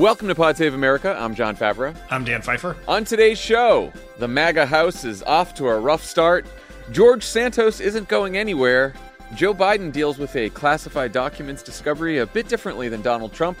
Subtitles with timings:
[0.00, 1.14] Welcome to Pod Save America.
[1.20, 1.94] I'm John Favreau.
[2.08, 2.74] I'm Dan Pfeiffer.
[2.88, 6.46] On today's show, the MAGA House is off to a rough start.
[6.90, 8.94] George Santos isn't going anywhere.
[9.34, 13.58] Joe Biden deals with a classified documents discovery a bit differently than Donald Trump.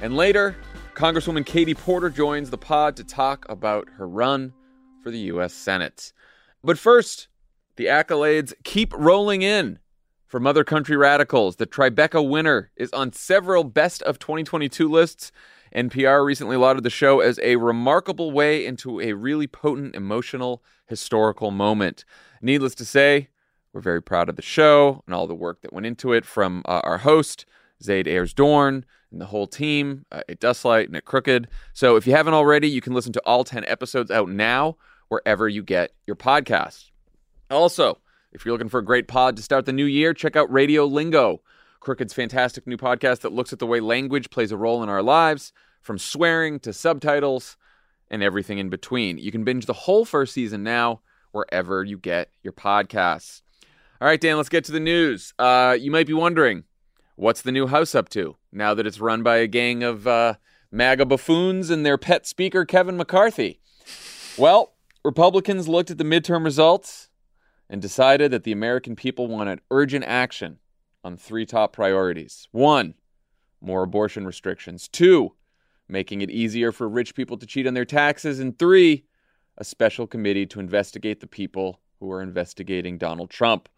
[0.00, 0.54] And later,
[0.92, 4.52] Congresswoman Katie Porter joins the pod to talk about her run
[5.02, 5.54] for the U.S.
[5.54, 6.12] Senate.
[6.62, 7.28] But first,
[7.76, 9.78] the accolades keep rolling in.
[10.26, 15.32] For Mother Country Radicals, the Tribeca winner is on several best of 2022 lists
[15.74, 21.50] NPR recently lauded the show as a remarkable way into a really potent, emotional, historical
[21.50, 22.04] moment.
[22.42, 23.28] Needless to say,
[23.72, 26.62] we're very proud of the show and all the work that went into it from
[26.66, 27.46] uh, our host,
[27.82, 28.82] Zayd Ayers Dohrn,
[29.12, 31.48] and the whole team uh, at Dustlight and at Crooked.
[31.72, 34.76] So if you haven't already, you can listen to all 10 episodes out now,
[35.08, 36.90] wherever you get your podcasts.
[37.50, 37.98] Also,
[38.32, 40.84] if you're looking for a great pod to start the new year, check out Radio
[40.84, 41.42] Lingo.
[41.80, 45.02] Crooked's fantastic new podcast that looks at the way language plays a role in our
[45.02, 47.56] lives, from swearing to subtitles
[48.10, 49.16] and everything in between.
[49.16, 51.00] You can binge the whole first season now
[51.32, 53.40] wherever you get your podcasts.
[54.00, 55.32] All right, Dan, let's get to the news.
[55.38, 56.64] Uh, you might be wondering,
[57.16, 60.34] what's the new house up to now that it's run by a gang of uh,
[60.70, 63.60] MAGA buffoons and their pet speaker, Kevin McCarthy?
[64.36, 67.08] Well, Republicans looked at the midterm results
[67.70, 70.58] and decided that the American people wanted urgent action
[71.04, 72.48] on three top priorities.
[72.52, 72.94] One,
[73.60, 74.88] more abortion restrictions.
[74.88, 75.34] Two,
[75.88, 78.40] making it easier for rich people to cheat on their taxes.
[78.40, 79.04] And three,
[79.58, 83.68] a special committee to investigate the people who are investigating Donald Trump.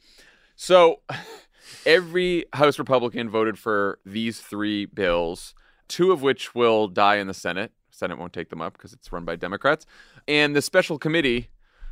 [0.54, 1.00] So
[1.86, 5.54] every House Republican voted for these three bills,
[5.88, 7.72] two of which will die in the Senate.
[7.90, 9.86] Senate won't take them up because it's run by Democrats.
[10.26, 11.50] And the special committee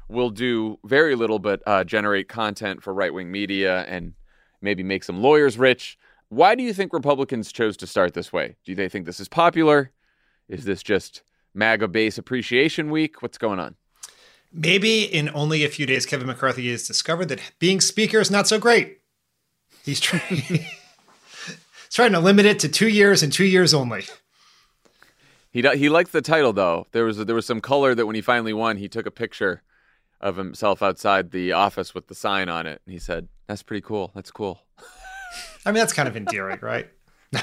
[0.08, 4.14] will do very little but uh, generate content for right wing media and
[4.60, 5.98] maybe make some lawyers rich.
[6.28, 8.56] Why do you think Republicans chose to start this way?
[8.64, 9.90] Do they think this is popular?
[10.48, 11.22] Is this just
[11.54, 13.22] MAGA base appreciation week?
[13.22, 13.76] What's going on?
[14.52, 18.48] Maybe in only a few days, Kevin McCarthy has discovered that being speaker is not
[18.48, 18.98] so great.
[19.84, 20.68] He's trying, he's
[21.90, 24.04] trying to limit it to two years and two years only.
[25.52, 26.86] He he liked the title though.
[26.92, 29.62] There was there was some color that when he finally won, he took a picture
[30.20, 33.82] of himself outside the office with the sign on it, and he said, "That's pretty
[33.82, 34.12] cool.
[34.14, 34.62] That's cool."
[35.66, 36.88] I mean, that's kind of endearing, right?
[37.32, 37.42] well,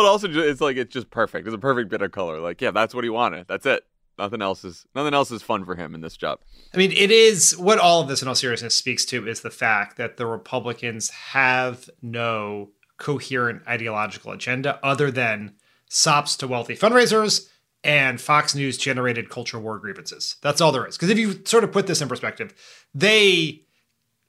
[0.00, 1.46] it also it's like it's just perfect.
[1.46, 2.40] It's a perfect bit of color.
[2.40, 3.46] Like, yeah, that's what he wanted.
[3.48, 3.84] That's it.
[4.18, 6.40] Nothing else is nothing else is fun for him in this job.
[6.72, 9.50] I mean, it is what all of this in all seriousness speaks to is the
[9.50, 15.54] fact that the Republicans have no coherent ideological agenda other than
[15.88, 17.48] sops to wealthy fundraisers
[17.86, 20.36] and Fox News generated culture war grievances.
[20.42, 20.96] That's all there is.
[20.96, 22.52] Because if you sort of put this in perspective,
[22.92, 23.62] they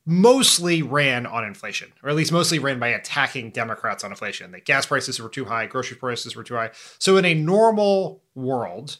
[0.06, 4.52] mostly ran on inflation, or at least mostly ran by attacking Democrats on inflation.
[4.52, 6.70] The gas prices were too high, grocery prices were too high.
[7.00, 8.98] So in a normal world,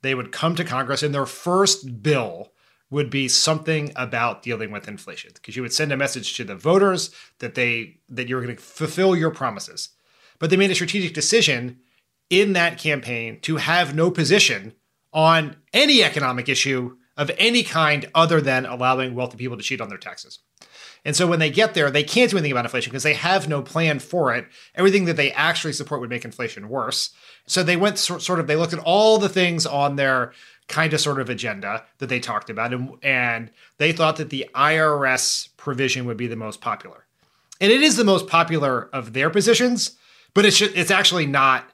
[0.00, 2.52] they would come to Congress and their first bill
[2.88, 6.56] would be something about dealing with inflation because you would send a message to the
[6.56, 9.90] voters that they that you're going to fulfill your promises.
[10.38, 11.80] But they made a strategic decision
[12.30, 14.72] in that campaign to have no position
[15.12, 19.88] on any economic issue of any kind other than allowing wealthy people to cheat on
[19.88, 20.38] their taxes.
[21.04, 23.48] And so when they get there, they can't do anything about inflation because they have
[23.48, 24.46] no plan for it.
[24.74, 27.10] Everything that they actually support would make inflation worse.
[27.46, 30.32] So they went sort of, they looked at all the things on their
[30.68, 34.48] kind of sort of agenda that they talked about, and, and they thought that the
[34.54, 37.06] IRS provision would be the most popular.
[37.60, 39.96] And it is the most popular of their positions,
[40.32, 41.68] but it's, it's actually not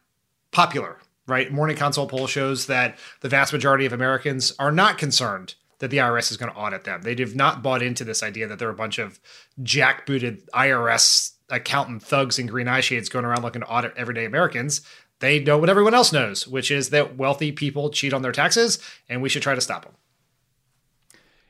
[0.57, 1.53] popular right?
[1.53, 5.99] Morning Consult poll shows that the vast majority of Americans are not concerned that the
[5.99, 7.03] IRS is going to audit them.
[7.03, 9.21] They have not bought into this idea that there are a bunch of
[9.61, 14.81] jackbooted IRS accountant thugs in green eye shades going around looking to audit everyday Americans.
[15.19, 18.79] They know what everyone else knows, which is that wealthy people cheat on their taxes
[19.09, 19.95] and we should try to stop them.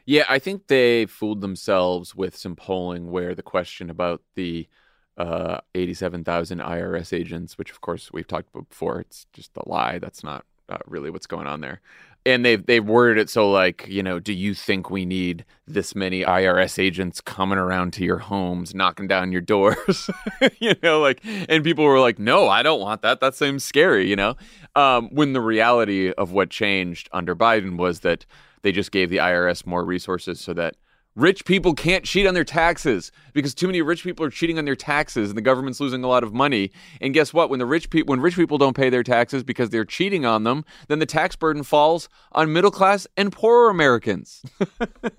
[0.05, 4.69] Yeah, I think they fooled themselves with some polling where the question about the
[5.17, 9.99] uh, 87,000 IRS agents, which of course we've talked about before, it's just a lie.
[9.99, 11.81] That's not uh, really what's going on there.
[12.25, 15.95] And they've they've worded it so like you know, do you think we need this
[15.95, 20.11] many IRS agents coming around to your homes, knocking down your doors?
[20.59, 23.21] you know, like, and people were like, no, I don't want that.
[23.21, 24.11] That seems scary.
[24.11, 24.35] You know,
[24.75, 28.27] um, when the reality of what changed under Biden was that
[28.63, 30.75] they just gave the IRS more resources so that
[31.17, 34.67] Rich people can't cheat on their taxes because too many rich people are cheating on
[34.67, 36.71] their taxes and the government's losing a lot of money.
[37.01, 37.49] And guess what?
[37.49, 40.45] When the rich people when rich people don't pay their taxes because they're cheating on
[40.45, 44.43] them, then the tax burden falls on middle class and poorer Americans.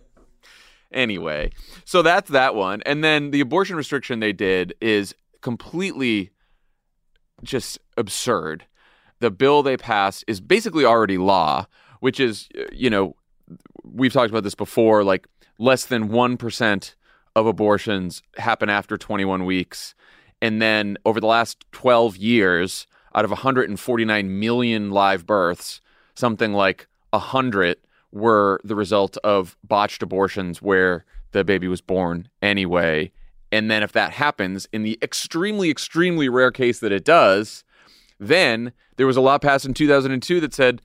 [0.91, 1.49] anyway,
[1.83, 2.83] so that's that one.
[2.85, 6.29] And then the abortion restriction they did is completely
[7.41, 8.65] just absurd.
[9.19, 11.65] The bill they passed is basically already law,
[12.01, 13.15] which is, you know,
[13.83, 15.27] we've talked about this before like
[15.57, 16.95] less than 1%
[17.35, 19.93] of abortions happen after 21 weeks.
[20.41, 25.81] And then over the last 12 years, out of 149 million live births,
[26.15, 27.77] something like 100
[28.11, 33.11] were the result of botched abortions where the baby was born anyway.
[33.51, 37.63] And then if that happens, in the extremely, extremely rare case that it does,
[38.19, 40.81] then there was a law passed in 2002 that said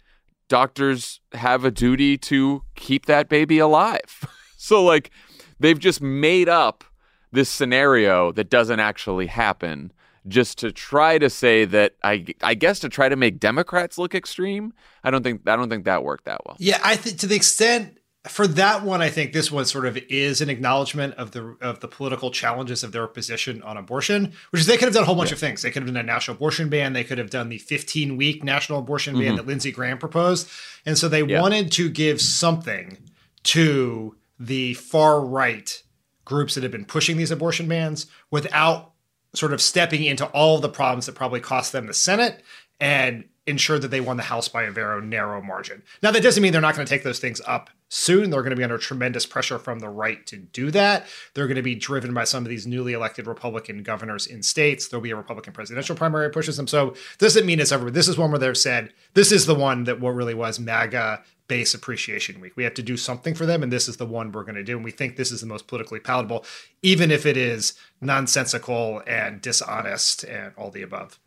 [0.49, 4.25] doctors have a duty to keep that baby alive.
[4.62, 5.11] So like
[5.59, 6.85] they've just made up
[7.32, 9.93] this scenario that doesn't actually happen
[10.29, 14.14] just to try to say that I I guess to try to make Democrats look
[14.14, 14.73] extreme.
[15.03, 16.56] I don't think I don't think that worked that well.
[16.61, 17.99] Yeah, I think to the extent
[18.29, 21.81] for that one, I think this one sort of is an acknowledgement of the of
[21.81, 25.06] the political challenges of their position on abortion, which is they could have done a
[25.06, 25.35] whole bunch yeah.
[25.35, 25.62] of things.
[25.62, 26.93] They could have done a national abortion ban.
[26.93, 29.37] They could have done the 15 week national abortion ban mm-hmm.
[29.38, 30.49] that Lindsey Graham proposed,
[30.87, 31.41] and so they yeah.
[31.41, 32.97] wanted to give something
[33.43, 35.82] to the far right
[36.25, 38.93] groups that have been pushing these abortion bans without
[39.34, 42.43] sort of stepping into all of the problems that probably cost them the Senate
[42.81, 45.82] and ensure that they won the House by a very narrow margin.
[46.02, 48.31] Now, that doesn't mean they're not going to take those things up soon.
[48.31, 51.06] They're going to be under tremendous pressure from the right to do that.
[51.34, 54.88] They're going to be driven by some of these newly elected Republican governors in states.
[54.88, 56.69] There'll be a Republican presidential primary pushes them.
[56.69, 57.90] So doesn't mean it's over.
[57.90, 61.23] This is one where they've said this is the one that what really was MAGA
[61.53, 62.57] base appreciation week.
[62.57, 64.65] We have to do something for them, and this is the one we're going to
[64.65, 64.77] do.
[64.77, 66.47] And we think this is the most politically palatable,
[66.81, 71.19] even if it is nonsensical and dishonest and all the above.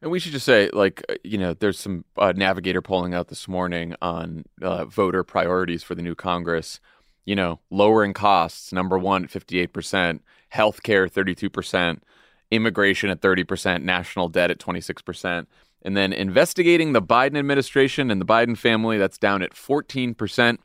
[0.00, 3.46] And we should just say, like, you know, there's some uh, navigator polling out this
[3.46, 6.80] morning on uh, voter priorities for the new Congress.
[7.26, 10.20] You know, lowering costs, number one at 58%,
[10.54, 11.98] healthcare, 32%,
[12.50, 15.46] immigration at 30%, national debt at 26%.
[15.86, 20.58] And then investigating the Biden administration and the Biden family, that's down at 14%.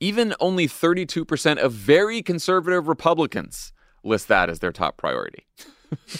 [0.00, 3.72] Even only 32% of very conservative Republicans
[4.04, 5.46] list that as their top priority.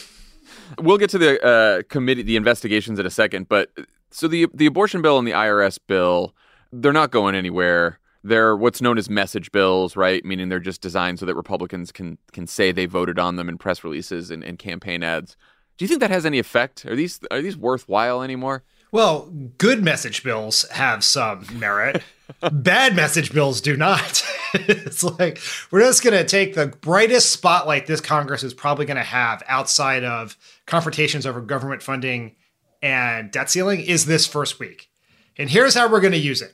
[0.79, 3.47] we'll get to the uh, committee, the investigations in a second.
[3.47, 3.69] But
[4.09, 6.35] so the the abortion bill and the IRS bill,
[6.71, 7.99] they're not going anywhere.
[8.23, 10.25] They're what's known as message bills, right?
[10.25, 13.59] Meaning they're just designed so that Republicans can can say they voted on them in
[13.59, 15.37] press releases and, and campaign ads.
[15.81, 16.85] Do you think that has any effect?
[16.85, 18.61] Are these are these worthwhile anymore?
[18.91, 22.03] Well, good message bills have some merit.
[22.51, 24.23] Bad message bills do not.
[24.53, 25.39] it's like
[25.71, 29.41] we're just going to take the brightest spotlight this Congress is probably going to have
[29.47, 32.35] outside of confrontations over government funding
[32.83, 34.87] and debt ceiling is this first week.
[35.35, 36.53] And here's how we're going to use it.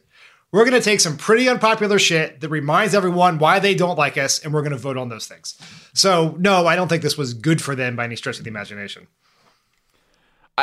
[0.51, 4.17] We're going to take some pretty unpopular shit that reminds everyone why they don't like
[4.17, 5.57] us, and we're going to vote on those things.
[5.93, 8.49] So, no, I don't think this was good for them by any stretch of the
[8.49, 9.07] imagination.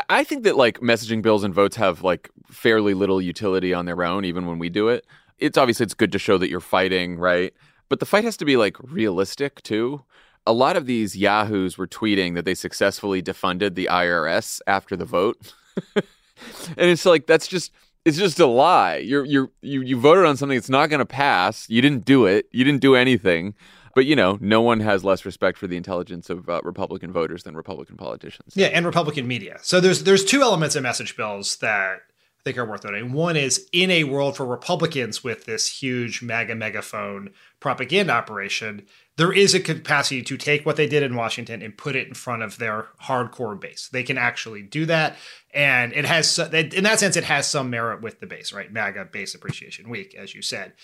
[0.09, 4.03] I think that like messaging bills and votes have like fairly little utility on their
[4.03, 5.07] own, even when we do it.
[5.39, 7.55] It's obviously it's good to show that you're fighting, right?
[7.89, 10.03] But the fight has to be like realistic too.
[10.47, 15.05] A lot of these yahoos were tweeting that they successfully defunded the IRS after the
[15.05, 15.55] vote,
[15.97, 17.71] and it's like that's just
[18.05, 18.97] it's just a lie.
[18.97, 21.69] You're you're you you voted on something that's not going to pass.
[21.69, 22.47] You didn't do it.
[22.53, 23.55] You didn't do anything.
[23.95, 27.45] But you know, no one has less respect for the intelligence of uh, Republican voters
[27.45, 28.55] than Republican politicians.
[28.57, 29.59] Yeah, and Republican media.
[29.63, 33.13] So there's there's two elements of message bills that I think are worth noting.
[33.13, 37.31] One is in a world for Republicans with this huge MAGA megaphone
[37.61, 41.97] propaganda operation, there is a capacity to take what they did in Washington and put
[41.97, 43.89] it in front of their hardcore base.
[43.93, 45.17] They can actually do that,
[45.53, 48.73] and it has in that sense it has some merit with the base, right?
[48.73, 50.75] MAGA base appreciation week, as you said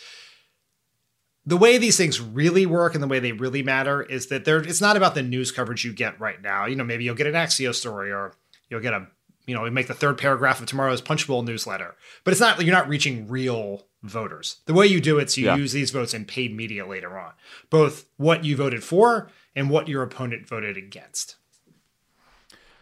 [1.47, 4.61] the way these things really work and the way they really matter is that they're
[4.61, 6.67] it's not about the news coverage you get right now.
[6.67, 8.35] You know, maybe you'll get an Axios story or
[8.69, 9.07] you'll get a
[9.47, 11.97] you know, make the third paragraph of tomorrow's Punchbowl newsletter.
[12.25, 14.57] But it's not you're not reaching real voters.
[14.67, 15.57] The way you do it is you Yeah.
[15.57, 17.33] use these votes in paid media later on,
[17.69, 21.37] both what you voted for and what your opponent voted against.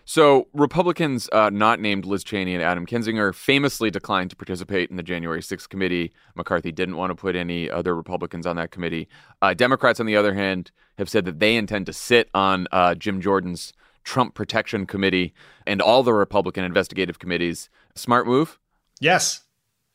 [0.04, 4.96] So, Republicans uh, not named Liz Cheney and Adam Kinzinger famously declined to participate in
[4.96, 6.12] the January 6th committee.
[6.34, 9.06] McCarthy didn't want to put any other Republicans on that committee.
[9.42, 12.94] Uh, Democrats, on the other hand, have said that they intend to sit on uh,
[12.94, 15.34] Jim Jordan's Trump Protection Committee
[15.66, 17.68] and all the Republican investigative committees.
[17.94, 18.58] Smart move?
[19.00, 19.42] Yes.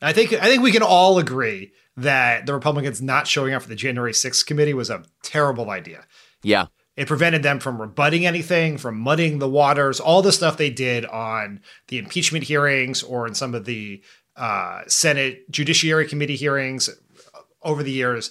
[0.02, 3.68] I think I think we can all agree that the Republicans not showing up for
[3.68, 6.04] the January 6th committee was a terrible idea.
[6.42, 6.66] Yeah.
[6.96, 11.04] It prevented them from rebutting anything, from muddying the waters, all the stuff they did
[11.06, 14.02] on the impeachment hearings or in some of the
[14.36, 16.90] uh, Senate Judiciary Committee hearings
[17.62, 18.30] over the years.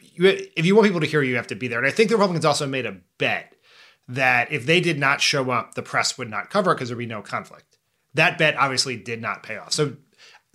[0.00, 1.78] You, if you want people to hear you, you have to be there.
[1.78, 3.54] And I think the Republicans also made a bet
[4.08, 6.98] that if they did not show up, the press would not cover it because there'd
[6.98, 7.78] be no conflict.
[8.14, 9.72] That bet obviously did not pay off.
[9.72, 9.96] So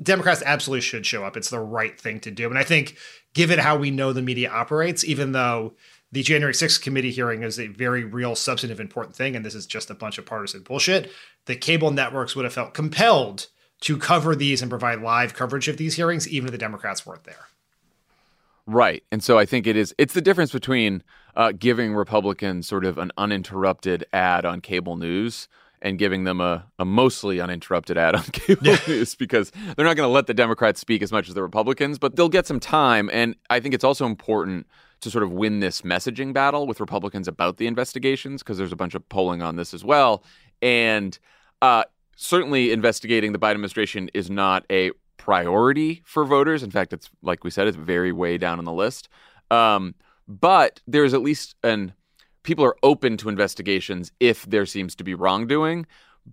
[0.02, 1.38] Democrats absolutely should show up.
[1.38, 2.50] It's the right thing to do.
[2.50, 2.98] And I think,
[3.34, 5.74] given how we know the media operates, even though
[6.12, 9.66] the January 6th committee hearing is a very real, substantive, important thing, and this is
[9.66, 11.12] just a bunch of partisan bullshit,
[11.46, 13.48] the cable networks would have felt compelled
[13.82, 17.24] to cover these and provide live coverage of these hearings, even if the Democrats weren't
[17.24, 17.48] there.
[18.68, 19.04] Right.
[19.12, 21.04] And so I think it is, it's the difference between
[21.36, 25.48] uh, giving Republicans sort of an uninterrupted ad on cable news
[25.82, 30.08] and giving them a, a mostly uninterrupted ad on cable news because they're not going
[30.08, 33.10] to let the Democrats speak as much as the Republicans, but they'll get some time.
[33.12, 34.68] And I think it's also important
[35.02, 38.76] to sort of win this messaging battle with Republicans about the investigations because there's a
[38.76, 40.24] bunch of polling on this as well.
[40.62, 41.18] And
[41.62, 41.86] uh,
[42.16, 46.64] certainly investigating the Biden administration is not a priority for voters.
[46.64, 49.10] In fact, it's like we said, it's very way down on the list.
[49.50, 49.96] Um,
[50.28, 51.94] but there's at least an
[52.44, 55.86] people are open to investigations if there seems to be wrongdoing.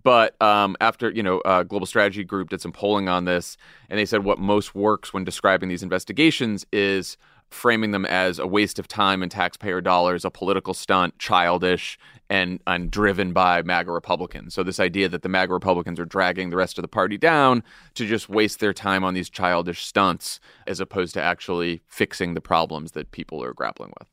[0.03, 3.57] But um, after you know, uh, Global Strategy Group did some polling on this,
[3.89, 7.17] and they said what most works when describing these investigations is
[7.49, 11.97] framing them as a waste of time and taxpayer dollars, a political stunt, childish,
[12.29, 14.53] and and driven by MAGA Republicans.
[14.53, 17.63] So this idea that the MAGA Republicans are dragging the rest of the party down
[17.95, 22.41] to just waste their time on these childish stunts, as opposed to actually fixing the
[22.41, 24.07] problems that people are grappling with.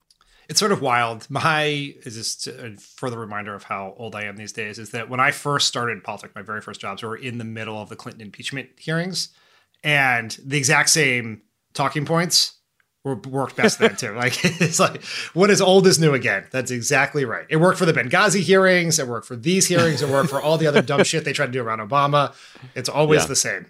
[0.48, 1.26] It's sort of wild.
[1.28, 4.78] My is just a further reminder of how old I am these days.
[4.78, 7.80] Is that when I first started politics, my very first jobs were in the middle
[7.80, 9.30] of the Clinton impeachment hearings,
[9.82, 11.42] and the exact same
[11.74, 12.52] talking points
[13.04, 14.14] were worked best then too.
[14.16, 16.44] Like it's like what is old is new again.
[16.50, 17.46] That's exactly right.
[17.48, 18.98] It worked for the Benghazi hearings.
[18.98, 20.02] It worked for these hearings.
[20.02, 22.34] It worked for all the other dumb shit they tried to do around Obama.
[22.74, 23.26] It's always Yeah.
[23.28, 23.66] the same.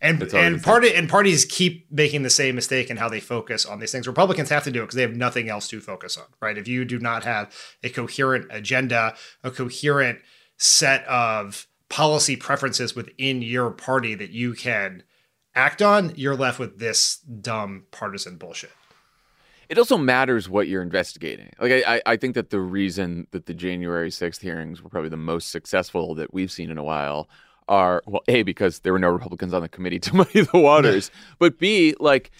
[0.00, 3.80] And and party and parties keep making the same mistake in how they focus on
[3.80, 4.06] these things.
[4.06, 6.56] Republicans have to do it because they have nothing else to focus on, right?
[6.56, 7.52] If you do not have
[7.82, 10.20] a coherent agenda, a coherent
[10.56, 15.02] set of policy preferences within your party that you can
[15.54, 18.70] act on, you're left with this dumb partisan bullshit.
[19.68, 21.52] It also matters what you're investigating.
[21.60, 25.10] Like I, I- I think that the reason that the January 6th hearings were probably
[25.10, 27.28] the most successful that we've seen in a while
[27.68, 31.10] are well, A, because there were no Republicans on the committee to muddy the waters,
[31.38, 32.30] but B, like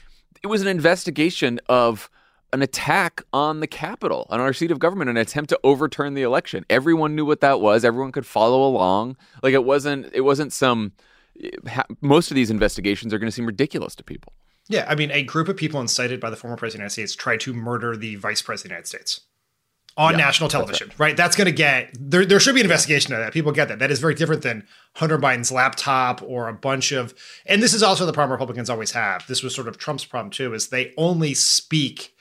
[0.43, 2.11] it was an investigation of
[2.53, 6.23] an attack on the Capitol, on our seat of government, an attempt to overturn the
[6.23, 6.65] election.
[6.71, 7.85] Everyone knew what that was.
[7.85, 9.17] Everyone could follow along.
[9.43, 10.93] Like it wasn't it wasn't some
[11.43, 14.33] eh, most of these investigations are going to seem ridiculous to people.
[14.71, 17.11] Yeah, I mean, a group of people incited by the former president of the United
[17.11, 19.28] States tried to murder the vice president of the United States
[19.99, 21.17] on Yeah, national television, right.
[21.17, 22.25] That's going to get there.
[22.25, 23.33] There should be an investigation of that.
[23.33, 23.81] People get that.
[23.81, 24.64] That is very different than
[24.95, 27.12] Hunter Biden's laptop or a bunch of.
[27.45, 29.26] And this is also the problem Republicans always have.
[29.26, 30.55] This was sort of Trump's problem too.
[30.55, 32.14] Is they only speak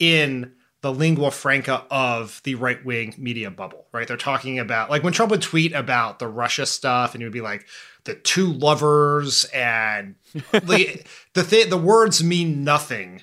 [0.00, 4.08] in the lingua franca of the right wing media bubble, right?
[4.08, 7.32] They're talking about like when Trump would tweet about the Russia stuff, and he would
[7.32, 7.64] be like
[8.04, 10.16] the two lovers, and
[10.50, 11.00] the
[11.34, 13.22] the th- the words mean nothing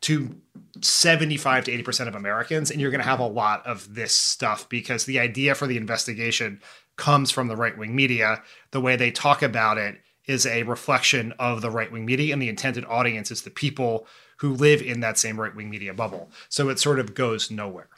[0.00, 0.36] to
[0.80, 4.68] 75 to 80% of Americans, and you're going to have a lot of this stuff
[4.68, 6.60] because the idea for the investigation
[6.96, 8.42] comes from the right wing media.
[8.70, 12.42] The way they talk about it is a reflection of the right wing media, and
[12.42, 14.06] the intended audience is the people
[14.38, 16.30] who live in that same right wing media bubble.
[16.48, 17.88] So it sort of goes nowhere.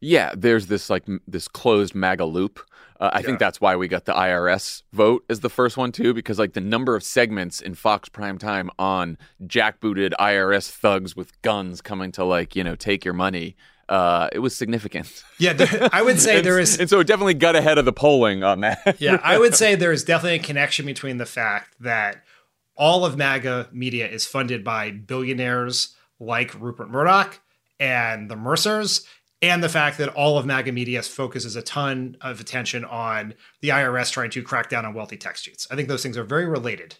[0.00, 2.60] Yeah, there's this like this closed MAGA loop.
[2.98, 6.14] Uh, I think that's why we got the IRS vote as the first one too,
[6.14, 11.40] because like the number of segments in Fox prime time on jackbooted IRS thugs with
[11.42, 13.56] guns coming to like you know take your money,
[13.88, 15.22] uh, it was significant.
[15.38, 16.78] Yeah, there, I would say there is.
[16.78, 18.96] and so it definitely got ahead of the polling on that.
[18.98, 22.22] Yeah, I would say there is definitely a connection between the fact that
[22.76, 27.40] all of MAGA media is funded by billionaires like Rupert Murdoch
[27.78, 29.06] and the Mercers,
[29.42, 33.68] and the fact that all of MAGA media focuses a ton of attention on the
[33.68, 35.66] IRS trying to crack down on wealthy tax cheats.
[35.70, 36.96] I think those things are very related.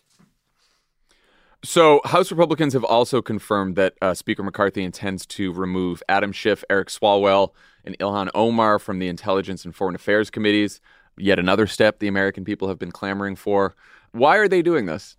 [1.64, 6.62] So, House Republicans have also confirmed that uh, Speaker McCarthy intends to remove Adam Schiff,
[6.70, 7.52] Eric Swalwell,
[7.84, 10.80] and Ilhan Omar from the Intelligence and Foreign Affairs committees.
[11.18, 13.74] Yet another step the American people have been clamoring for.
[14.12, 15.16] Why are they doing this?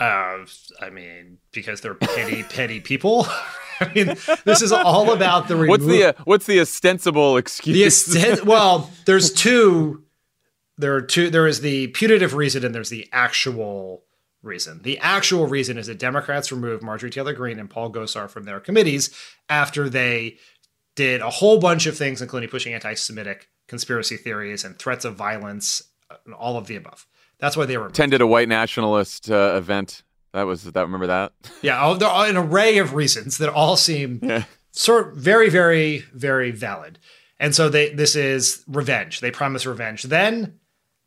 [0.00, 0.38] Uh,
[0.80, 3.26] I mean, because they're petty, petty people.
[3.82, 4.06] I mean,
[4.44, 5.56] this is all about the.
[5.56, 8.04] Remo- what's the uh, what's the ostensible excuse?
[8.04, 10.04] The well, there's two.
[10.78, 11.30] There are two.
[11.30, 14.04] There is the putative reason, and there's the actual
[14.42, 14.82] reason.
[14.82, 18.60] The actual reason is that Democrats removed Marjorie Taylor Greene and Paul Gosar from their
[18.60, 19.10] committees
[19.48, 20.38] after they
[20.96, 25.82] did a whole bunch of things, including pushing anti-Semitic conspiracy theories and threats of violence,
[26.26, 27.06] and all of the above.
[27.38, 30.02] That's why they were attended a white nationalist uh, event.
[30.32, 30.80] That was that.
[30.80, 31.32] Remember that?
[31.62, 34.44] Yeah, there are an array of reasons that all seem yeah.
[34.72, 36.98] sort very, very, very valid.
[37.38, 39.20] And so they this is revenge.
[39.20, 40.04] They promise revenge.
[40.04, 40.58] Then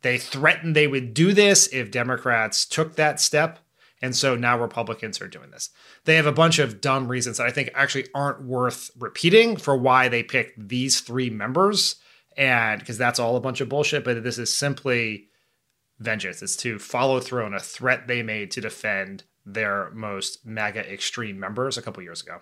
[0.02, 3.58] they threatened they would do this if Democrats took that step.
[4.02, 5.70] And so now Republicans are doing this.
[6.04, 9.76] They have a bunch of dumb reasons that I think actually aren't worth repeating for
[9.76, 11.96] why they picked these three members.
[12.36, 15.28] And because that's all a bunch of bullshit, but this is simply
[15.98, 16.42] vengeance.
[16.42, 21.38] It's to follow through on a threat they made to defend their most MAGA extreme
[21.38, 22.40] members a couple years ago.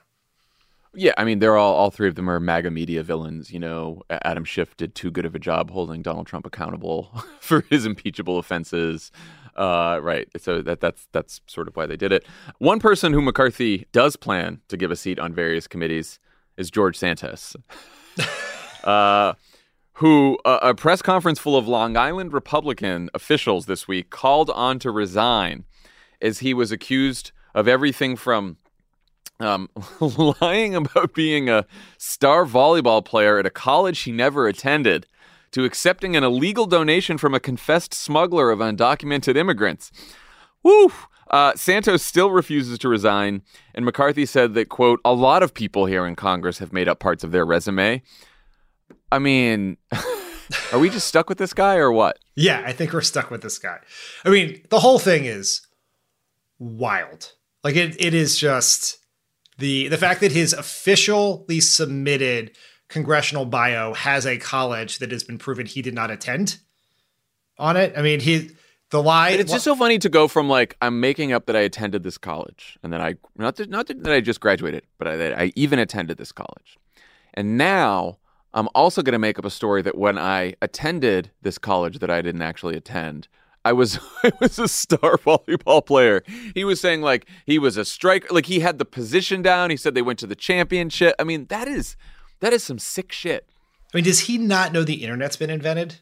[0.97, 3.51] Yeah, I mean, they're all all three of them are MAGA media villains.
[3.51, 7.63] You know, Adam Schiff did too good of a job holding Donald Trump accountable for
[7.69, 9.11] his impeachable offenses.
[9.57, 10.29] Uh, right.
[10.39, 12.25] So that that's that's sort of why they did it.
[12.59, 16.19] One person who McCarthy does plan to give a seat on various committees
[16.57, 17.57] is George Santos.
[18.85, 19.35] uh,
[19.95, 24.91] who a press conference full of Long Island Republican officials this week called on to
[24.91, 25.65] resign
[26.21, 28.57] as he was accused of everything from
[29.41, 29.69] um,
[30.41, 35.07] lying about being a star volleyball player at a college he never attended
[35.53, 39.93] to accepting an illegal donation from a confessed smuggler of undocumented immigrants.
[40.65, 40.91] Woo!
[41.31, 43.43] Uh, Santos still refuses to resign,
[43.75, 46.99] and McCarthy said that, quote, a lot of people here in Congress have made up
[46.99, 48.03] parts of their resume.
[49.15, 49.77] I mean,
[50.73, 52.19] are we just stuck with this guy or what?
[52.35, 53.79] Yeah, I think we're stuck with this guy.
[54.25, 55.65] I mean, the whole thing is
[56.59, 57.33] wild.
[57.63, 58.99] Like it, it is just
[59.59, 62.57] the the fact that his officially submitted
[62.89, 66.59] congressional bio has a college that has been proven he did not attend
[67.57, 67.97] on it.
[67.97, 68.51] I mean, he
[68.91, 69.31] the lie.
[69.31, 72.19] it's just so funny to go from like I'm making up that I attended this
[72.19, 75.53] college, and then I not that, not that I just graduated, but I, that I
[75.55, 76.79] even attended this college,
[77.33, 78.19] and now
[78.55, 82.09] I'm also going to make up a story that when I attended this college that
[82.09, 83.27] I didn't actually attend,
[83.65, 86.23] I was I was a star volleyball player.
[86.55, 89.71] He was saying like he was a striker, like he had the position down.
[89.71, 91.15] He said they went to the championship.
[91.19, 91.97] I mean, that is
[92.41, 93.49] that is some sick shit.
[93.93, 95.97] I mean, does he not know the internet's been invented?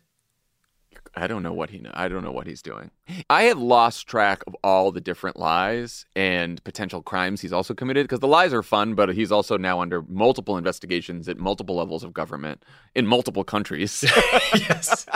[1.14, 1.84] I don't know what he.
[1.92, 2.90] I don't know what he's doing.
[3.28, 8.04] I have lost track of all the different lies and potential crimes he's also committed
[8.04, 12.02] because the lies are fun, but he's also now under multiple investigations at multiple levels
[12.02, 12.62] of government
[12.94, 14.02] in multiple countries.
[14.54, 15.06] yes.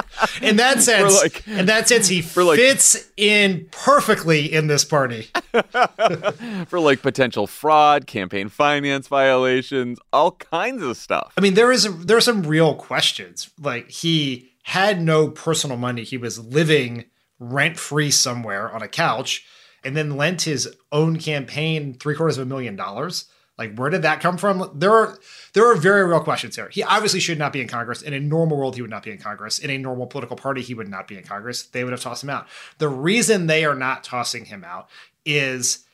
[0.43, 5.29] In that sense, like, in that sense, he fits like, in perfectly in this party.
[6.67, 11.33] for like potential fraud, campaign finance violations, all kinds of stuff.
[11.39, 13.49] I mean, there is a, there are some real questions.
[13.59, 16.03] Like he had no personal money.
[16.03, 17.05] He was living
[17.39, 19.47] rent free somewhere on a couch
[19.85, 23.27] and then lent his own campaign three quarters of a million dollars.
[23.57, 24.69] Like, where did that come from?
[24.75, 25.21] There are
[25.53, 26.69] there are very real questions here.
[26.69, 28.03] He obviously should not be in Congress.
[28.03, 29.61] In a normal world, he would not be in Congress.
[29.61, 31.63] In a normal political party, he would not be in Congress.
[31.63, 32.49] They would have tossed him out.
[32.79, 34.91] The reason they are not tossing him out
[35.25, 35.87] is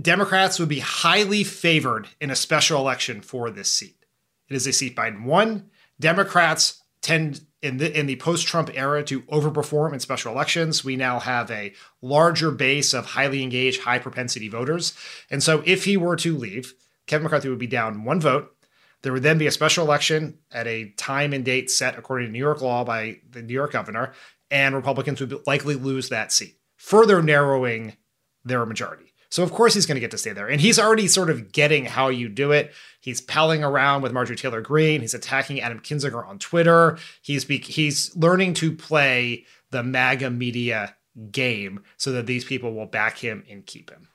[0.00, 4.06] Democrats would be highly favored in a special election for this seat.
[4.48, 5.68] It is a seat Biden won.
[6.00, 10.84] Democrats tend in the in the post-Trump era to overperform in special elections.
[10.84, 14.94] We now have a larger base of highly engaged, high propensity voters.
[15.30, 16.74] And so if he were to leave,
[17.06, 18.54] Kevin McCarthy would be down one vote.
[19.02, 22.32] There would then be a special election at a time and date set according to
[22.32, 24.12] New York law by the New York governor,
[24.50, 27.96] and Republicans would likely lose that seat, further narrowing
[28.44, 29.09] their majority.
[29.30, 30.48] So of course he's going to get to stay there.
[30.48, 32.72] And he's already sort of getting how you do it.
[33.00, 35.00] He's palling around with Marjorie Taylor Greene.
[35.00, 36.98] He's attacking Adam Kinzinger on Twitter.
[37.22, 40.96] He's be- he's learning to play the MAGA media
[41.30, 44.08] game so that these people will back him and keep him.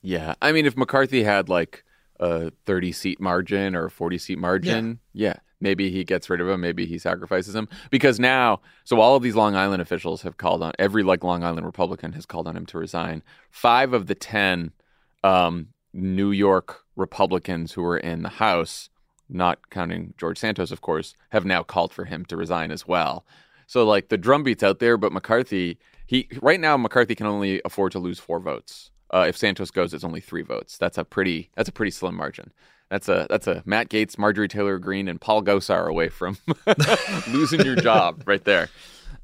[0.00, 0.34] Yeah.
[0.42, 1.84] I mean if McCarthy had like
[2.22, 5.28] a 30 seat margin or a 40 seat margin, yeah.
[5.28, 9.14] yeah maybe he gets rid of him maybe he sacrifices him because now so all
[9.14, 12.48] of these long island officials have called on every like long island republican has called
[12.48, 14.72] on him to resign five of the ten
[15.22, 18.88] um, new york republicans who were in the house
[19.32, 23.24] not counting George Santos, of course, have now called for him to resign as well.
[23.66, 27.92] So like the drumbeat's out there, but McCarthy, he right now McCarthy can only afford
[27.92, 28.90] to lose four votes.
[29.12, 30.78] Uh, if Santos goes, it's only three votes.
[30.78, 32.52] That's a pretty that's a pretty slim margin.
[32.90, 36.36] That's a that's a Matt Gaetz, Marjorie Taylor Greene, and Paul Gosar away from
[37.28, 38.68] losing your job right there.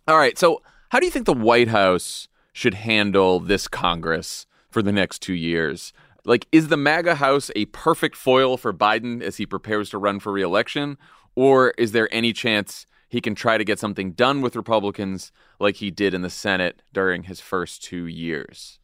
[0.07, 4.83] All right, so how do you think the White House should handle this Congress for
[4.83, 5.93] the next two years?
[6.25, 10.19] Like, is the MAGA House a perfect foil for Biden as he prepares to run
[10.19, 10.99] for reelection?
[11.35, 15.77] Or is there any chance he can try to get something done with Republicans like
[15.77, 18.78] he did in the Senate during his first two years?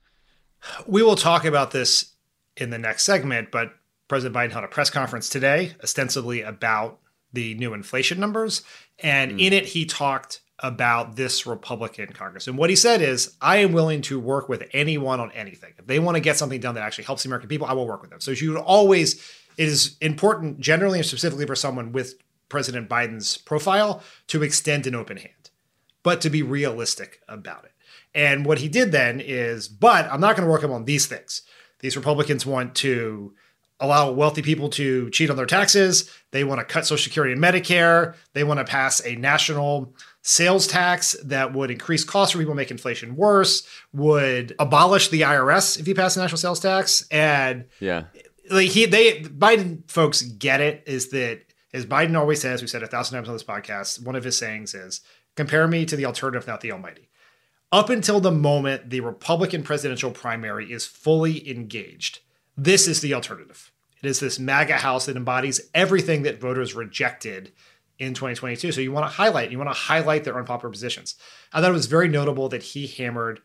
[0.87, 2.12] We will talk about this
[2.57, 3.74] in the next segment, but
[4.09, 7.00] President Biden held a press conference today, ostensibly about
[7.33, 8.62] the new inflation numbers.
[9.00, 9.40] And mm.
[9.40, 12.46] in it, he talked about this Republican Congress.
[12.46, 15.72] And what he said is, I am willing to work with anyone on anything.
[15.79, 17.87] If they want to get something done that actually helps the American people, I will
[17.87, 18.20] work with them.
[18.20, 19.14] So you would always,
[19.57, 22.14] it is important generally and specifically for someone with
[22.48, 25.50] President Biden's profile to extend an open hand,
[26.03, 27.72] but to be realistic about it.
[28.14, 31.07] And what he did then is, but I'm not going to work him on these
[31.07, 31.42] things.
[31.81, 33.35] These Republicans want to
[33.81, 36.11] allow wealthy people to cheat on their taxes.
[36.31, 38.14] They want to cut Social Security and Medicare.
[38.33, 42.70] They want to pass a national sales tax that would increase costs for people, make
[42.70, 47.07] inflation worse, would abolish the IRS if you pass a national sales tax.
[47.11, 48.05] And yeah,
[48.50, 52.83] like he, they, Biden folks get it is that, as Biden always says, we said
[52.83, 55.00] a thousand times on this podcast, one of his sayings is
[55.37, 57.09] compare me to the alternative, not the almighty.
[57.74, 62.20] Up until the moment the Republican presidential primary is fully engaged,
[62.56, 63.72] this is the alternative.
[64.00, 67.50] It is this MAGA house that embodies everything that voters rejected
[67.98, 68.70] in 2022.
[68.70, 71.16] So you want to highlight, you want to highlight their unpopular positions.
[71.52, 73.40] I thought it was very notable that he hammered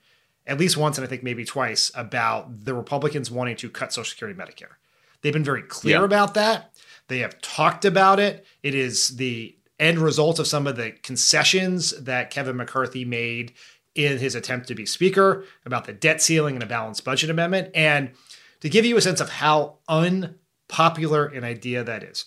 [0.46, 4.12] at least once and I think maybe twice about the Republicans wanting to cut Social
[4.12, 4.76] Security and Medicare.
[5.24, 6.06] They've been very clear yeah.
[6.06, 6.76] about that.
[7.08, 8.46] They have talked about it.
[8.62, 13.54] It is the end result of some of the concessions that Kevin McCarthy made
[13.96, 17.70] in his attempt to be speaker about the debt ceiling and a balanced budget amendment.
[17.74, 18.12] And
[18.62, 22.26] to give you a sense of how unpopular an idea that is,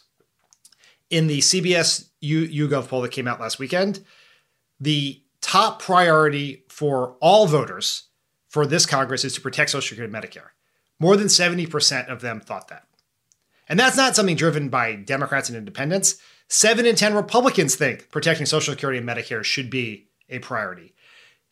[1.11, 4.05] in the CBS U- YouGov poll that came out last weekend,
[4.81, 8.05] the top priority for all voters
[8.49, 10.51] for this Congress is to protect Social Security and Medicare.
[10.99, 12.87] More than 70% of them thought that.
[13.69, 16.17] And that's not something driven by Democrats and independents.
[16.49, 20.92] Seven in 10 Republicans think protecting Social Security and Medicare should be a priority.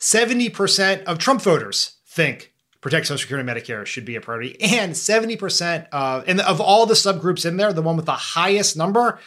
[0.00, 4.60] 70% of Trump voters think protect Social Security and Medicare should be a priority.
[4.60, 8.76] And 70% of, and of all the subgroups in there, the one with the highest
[8.76, 9.18] number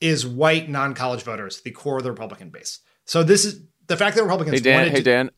[0.00, 2.78] is white non-college voters, the core of the Republican base.
[3.04, 4.58] So this is the fact that Republicans.
[4.58, 5.30] Hey Dan, hey to- Dan,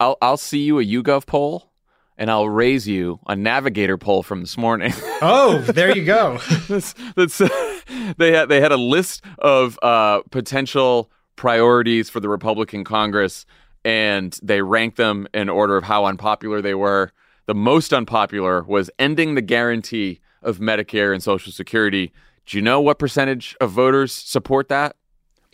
[0.00, 1.70] I'll I'll see you a YouGov poll,
[2.18, 4.92] and I'll raise you a Navigator poll from this morning.
[5.22, 6.38] oh, there you go.
[6.68, 7.38] that's, that's
[8.18, 13.46] they had they had a list of uh, potential priorities for the Republican Congress,
[13.84, 17.12] and they ranked them in order of how unpopular they were.
[17.46, 22.12] The most unpopular was ending the guarantee of Medicare and Social Security
[22.46, 24.96] do you know what percentage of voters support that?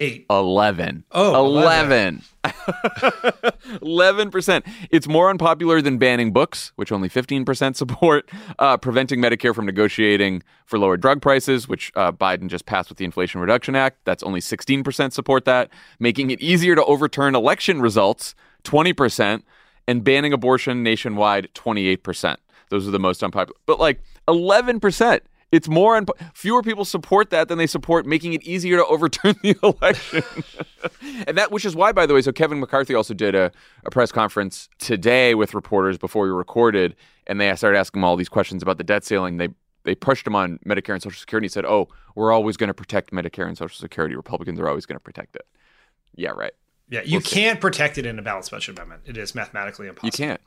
[0.02, 0.24] Eight.
[0.30, 1.04] 11.
[1.12, 2.22] Oh, 11.
[2.44, 4.66] 11%.
[4.90, 10.42] It's more unpopular than banning books, which only 15% support, uh, preventing Medicare from negotiating
[10.64, 13.98] for lower drug prices, which uh, Biden just passed with the Inflation Reduction Act.
[14.04, 15.68] That's only 16% support that.
[15.98, 18.34] Making it easier to overturn election results,
[18.64, 19.42] 20%,
[19.86, 22.36] and banning abortion nationwide, 28%.
[22.70, 23.58] Those are the most unpopular.
[23.66, 25.20] But like 11%.
[25.52, 29.34] It's more and fewer people support that than they support making it easier to overturn
[29.42, 30.22] the election.
[31.26, 33.50] and that, which is why, by the way, so Kevin McCarthy also did a,
[33.84, 36.94] a press conference today with reporters before we recorded,
[37.26, 39.38] and they started asking him all these questions about the debt ceiling.
[39.38, 39.48] They
[39.82, 41.46] they pushed him on Medicare and Social Security.
[41.46, 44.14] He said, "Oh, we're always going to protect Medicare and Social Security.
[44.14, 45.46] Republicans are always going to protect it."
[46.14, 46.52] Yeah, right.
[46.90, 47.60] Yeah, you we'll can't see.
[47.60, 49.02] protect it in a balanced budget amendment.
[49.06, 50.06] It is mathematically impossible.
[50.08, 50.40] You can't.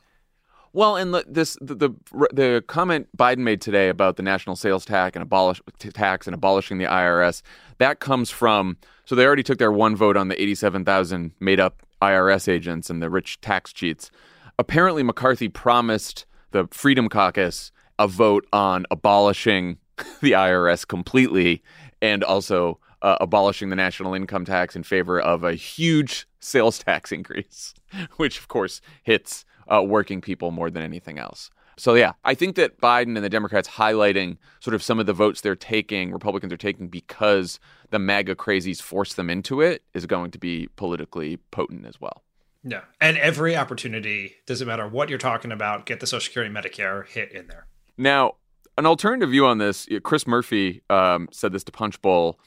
[0.74, 1.90] Well, and the, this the, the,
[2.32, 6.78] the comment Biden made today about the national sales tax and abolish tax and abolishing
[6.78, 7.42] the IRS
[7.78, 11.86] that comes from so they already took their one vote on the 87,000 made up
[12.02, 14.10] IRS agents and the rich tax cheats.
[14.58, 19.78] Apparently McCarthy promised the Freedom Caucus a vote on abolishing
[20.20, 21.62] the IRS completely
[22.02, 27.12] and also uh, abolishing the national income tax in favor of a huge sales tax
[27.12, 27.74] increase,
[28.16, 31.50] which of course hits uh, working people more than anything else.
[31.76, 35.12] So yeah, I think that Biden and the Democrats highlighting sort of some of the
[35.12, 37.58] votes they're taking, Republicans are taking because
[37.90, 42.22] the MAGA crazies force them into it is going to be politically potent as well.
[42.62, 42.82] Yeah.
[43.00, 47.32] And every opportunity, doesn't matter what you're talking about, get the Social Security Medicare hit
[47.32, 47.66] in there.
[47.98, 48.36] Now,
[48.78, 52.38] an alternative view on this, Chris Murphy um, said this to Punch Punchbowl.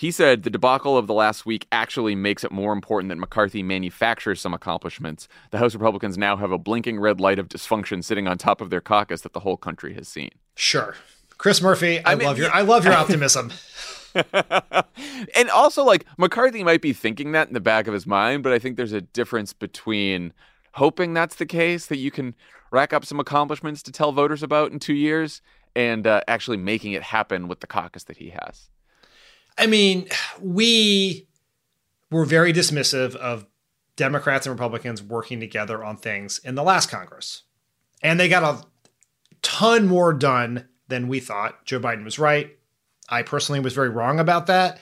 [0.00, 3.62] He said the debacle of the last week actually makes it more important that McCarthy
[3.62, 5.28] manufactures some accomplishments.
[5.50, 8.70] The House Republicans now have a blinking red light of dysfunction sitting on top of
[8.70, 10.30] their caucus that the whole country has seen.
[10.54, 10.94] Sure.
[11.36, 13.52] Chris Murphy, I, I mean, love your I love your optimism.
[15.34, 18.54] and also like McCarthy might be thinking that in the back of his mind, but
[18.54, 20.32] I think there's a difference between
[20.76, 22.34] hoping that's the case that you can
[22.70, 25.42] rack up some accomplishments to tell voters about in 2 years
[25.76, 28.70] and uh, actually making it happen with the caucus that he has.
[29.58, 30.08] I mean,
[30.40, 31.28] we
[32.10, 33.46] were very dismissive of
[33.96, 37.42] Democrats and Republicans working together on things in the last Congress.
[38.02, 38.64] And they got a
[39.42, 41.64] ton more done than we thought.
[41.66, 42.56] Joe Biden was right.
[43.08, 44.80] I personally was very wrong about that.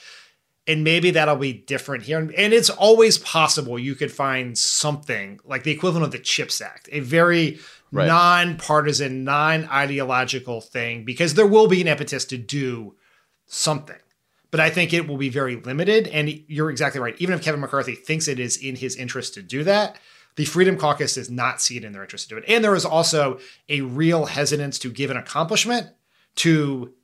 [0.67, 2.19] And maybe that'll be different here.
[2.19, 6.89] And it's always possible you could find something like the equivalent of the CHIPS Act,
[6.93, 7.59] a very
[7.91, 8.07] right.
[8.07, 12.95] non-partisan, non-ideological thing, because there will be an impetus to do
[13.47, 13.97] something
[14.51, 16.09] but I think it will be very limited.
[16.09, 17.15] And you're exactly right.
[17.19, 19.99] Even if Kevin McCarthy thinks it is in his interest to do that,
[20.37, 22.45] the Freedom Caucus does not see it in their interest to do it.
[22.49, 25.89] And there is also a real hesitance to give an accomplishment
[26.37, 26.95] to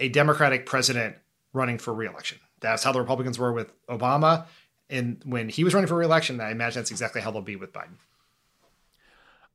[0.00, 1.16] a Democratic president
[1.52, 2.38] running for reelection.
[2.60, 4.46] That's how the Republicans were with Obama.
[4.88, 7.72] And when he was running for reelection, I imagine that's exactly how they'll be with
[7.72, 7.96] Biden.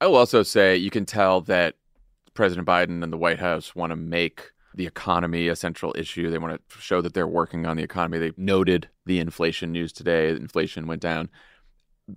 [0.02, 1.76] I will also say you can tell that
[2.34, 6.30] President Biden and the White House want to make the economy a central issue.
[6.30, 8.18] They want to show that they're working on the economy.
[8.18, 10.30] They noted the inflation news today.
[10.30, 11.30] Inflation went down.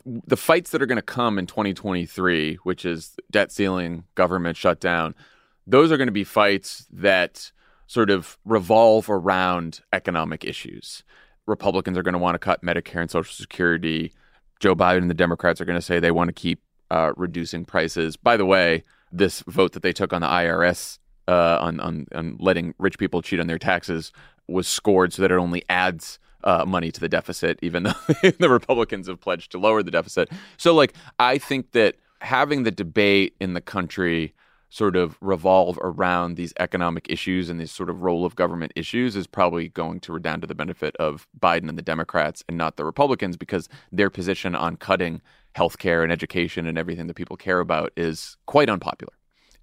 [0.04, 5.14] The fights that are going to come in 2023, which is debt ceiling, government shutdown,
[5.66, 7.52] those are going to be fights that
[7.86, 11.02] sort of revolve around economic issues.
[11.46, 14.12] Republicans are going to want to cut Medicare and Social Security.
[14.60, 17.64] Joe Biden and the Democrats are going to say they want to keep uh, reducing
[17.64, 18.16] prices.
[18.16, 22.36] By the way, this vote that they took on the IRS uh, on, on on
[22.40, 24.12] letting rich people cheat on their taxes
[24.48, 27.94] was scored so that it only adds uh, money to the deficit, even though
[28.38, 30.30] the Republicans have pledged to lower the deficit.
[30.56, 34.34] So, like, I think that having the debate in the country
[34.68, 39.16] sort of revolve around these economic issues and these sort of role of government issues
[39.16, 42.76] is probably going to redound to the benefit of Biden and the Democrats and not
[42.76, 45.20] the Republicans because their position on cutting
[45.54, 49.12] healthcare and education and everything that people care about is quite unpopular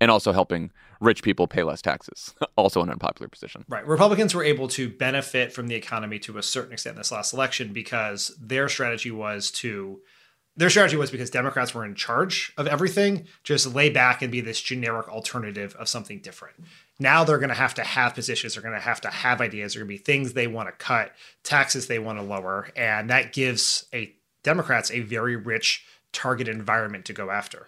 [0.01, 2.33] and also helping rich people pay less taxes.
[2.55, 3.65] also an unpopular position.
[3.67, 3.85] Right.
[3.85, 7.73] Republicans were able to benefit from the economy to a certain extent this last election
[7.73, 10.01] because their strategy was to
[10.55, 14.41] their strategy was because Democrats were in charge of everything, just lay back and be
[14.41, 16.57] this generic alternative of something different.
[16.99, 19.73] Now they're going to have to have positions, they're going to have to have ideas,
[19.73, 22.67] there are going to be things they want to cut, taxes they want to lower,
[22.75, 27.67] and that gives a Democrats a very rich target environment to go after.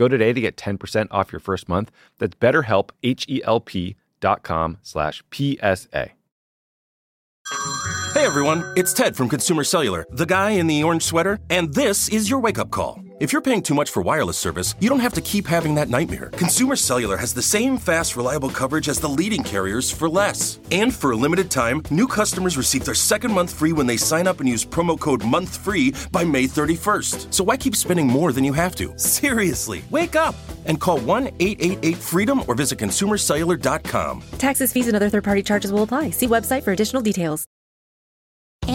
[0.00, 1.90] Go today to get 10% off your first month.
[2.18, 6.12] That's betterhelp, H-E-L-P dot com slash PSA.
[8.14, 12.08] Hey everyone, it's Ted from Consumer Cellular, the guy in the orange sweater, and this
[12.08, 13.09] is your wake-up call.
[13.20, 15.90] If you're paying too much for wireless service, you don't have to keep having that
[15.90, 16.30] nightmare.
[16.38, 20.58] Consumer Cellular has the same fast, reliable coverage as the leading carriers for less.
[20.72, 24.26] And for a limited time, new customers receive their second month free when they sign
[24.26, 27.30] up and use promo code MONTHFREE by May 31st.
[27.30, 28.98] So why keep spending more than you have to?
[28.98, 34.22] Seriously, wake up and call 1-888-FREEDOM or visit consumercellular.com.
[34.38, 36.08] Taxes, fees, and other third-party charges will apply.
[36.08, 37.44] See website for additional details.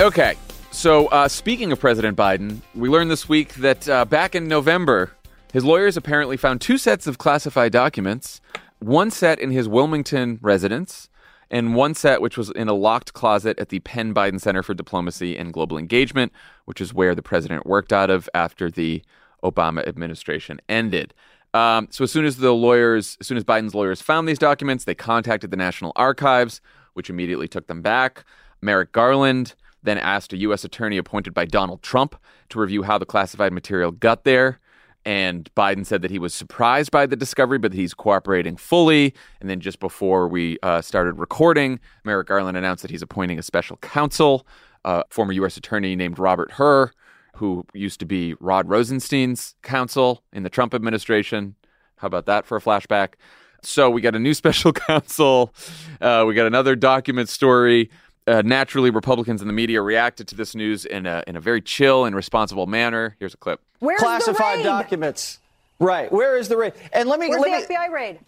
[0.00, 0.34] Okay,
[0.70, 5.10] so uh, speaking of President Biden, we learned this week that uh, back in November,
[5.52, 8.40] his lawyers apparently found two sets of classified documents
[8.78, 11.10] one set in his Wilmington residence,
[11.50, 14.72] and one set which was in a locked closet at the Penn Biden Center for
[14.72, 16.32] Diplomacy and Global Engagement,
[16.64, 19.02] which is where the president worked out of after the
[19.44, 21.12] Obama administration ended.
[21.52, 24.84] Um, so as soon as the lawyers, as soon as Biden's lawyers found these documents,
[24.84, 26.62] they contacted the National Archives,
[26.94, 28.24] which immediately took them back.
[28.62, 30.64] Merrick Garland then asked a U.S.
[30.64, 32.16] attorney appointed by Donald Trump
[32.50, 34.60] to review how the classified material got there.
[35.04, 39.14] And Biden said that he was surprised by the discovery, but that he's cooperating fully.
[39.40, 43.42] And then just before we uh, started recording, Merrick Garland announced that he's appointing a
[43.42, 44.46] special counsel,
[44.84, 45.56] uh, former U.S.
[45.56, 46.90] attorney named Robert Hur,
[47.36, 51.54] who used to be Rod Rosenstein's counsel in the Trump administration.
[51.96, 53.14] How about that for a flashback?
[53.62, 55.54] So we got a new special counsel.
[56.00, 57.90] Uh, we got another document story.
[58.30, 61.60] Uh, naturally, Republicans in the media reacted to this news in a, in a very
[61.60, 63.16] chill and responsible manner.
[63.18, 63.60] Here's a clip.
[63.80, 64.64] Where's classified the raid?
[64.64, 65.40] documents.
[65.80, 66.12] Right.
[66.12, 66.74] Where is the raid?
[66.92, 68.20] And let me Where's let the me, FBI raid?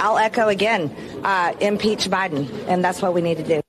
[0.00, 0.90] I'll echo again
[1.22, 3.60] uh, impeach Biden, and that's what we need to do.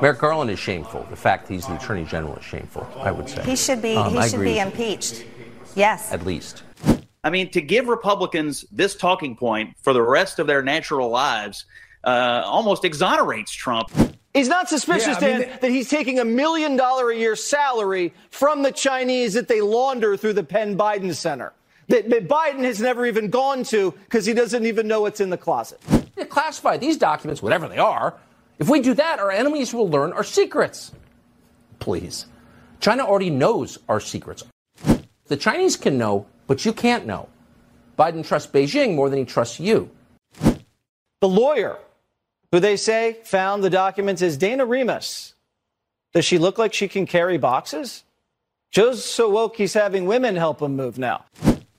[0.00, 1.06] Merrick Garland is shameful.
[1.10, 3.42] The fact he's the attorney general is shameful, I would say.
[3.44, 3.96] He should be.
[3.96, 5.26] Um, he I should be impeached.
[5.74, 6.12] Yes.
[6.12, 6.62] At least.
[7.22, 11.66] I mean, to give Republicans this talking point for the rest of their natural lives
[12.04, 13.90] uh, almost exonerates Trump.
[14.34, 17.16] He's not suspicious, Yeah, I Dan, mean, they- that he's taking a million dollar a
[17.16, 21.52] year salary from the Chinese that they launder through the Penn Biden Center.
[21.88, 25.30] That, that Biden has never even gone to because he doesn't even know what's in
[25.30, 25.80] the closet.
[26.30, 28.14] classify these documents, whatever they are.
[28.58, 30.92] If we do that, our enemies will learn our secrets.
[31.78, 32.26] Please.
[32.80, 34.44] China already knows our secrets.
[35.26, 37.28] The Chinese can know, but you can't know.
[37.98, 39.90] Biden trusts Beijing more than he trusts you.
[41.20, 41.78] The lawyer
[42.54, 45.34] who they say found the documents is Dana Remus.
[46.12, 48.04] Does she look like she can carry boxes?
[48.70, 51.24] Joe's so woke he's having women help him move now.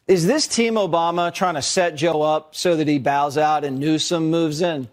[0.06, 3.80] Is this Team Obama trying to set Joe up so that he bows out and
[3.80, 4.90] Newsom moves in?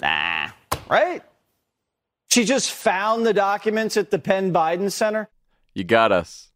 [0.00, 0.48] Nah,
[0.90, 1.22] right?
[2.32, 5.28] She just found the documents at the Penn Biden Center.
[5.72, 6.50] You got us.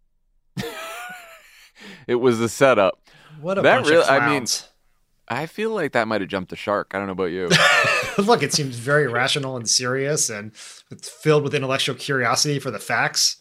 [2.09, 2.99] it was a setup.
[3.41, 4.69] What a that bunch really, of I mean, clowns.
[5.29, 6.93] I feel like that might have jumped the shark.
[6.95, 7.49] I don't know about you.
[8.19, 10.53] Look, it seems very rational and serious and
[10.91, 13.37] it's filled with intellectual curiosity for the facts.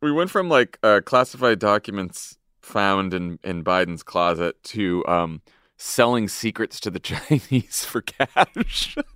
[0.00, 5.42] we went from like uh, classified documents found in, in Biden's closet to um,
[5.76, 8.96] selling secrets to the Chinese for cash.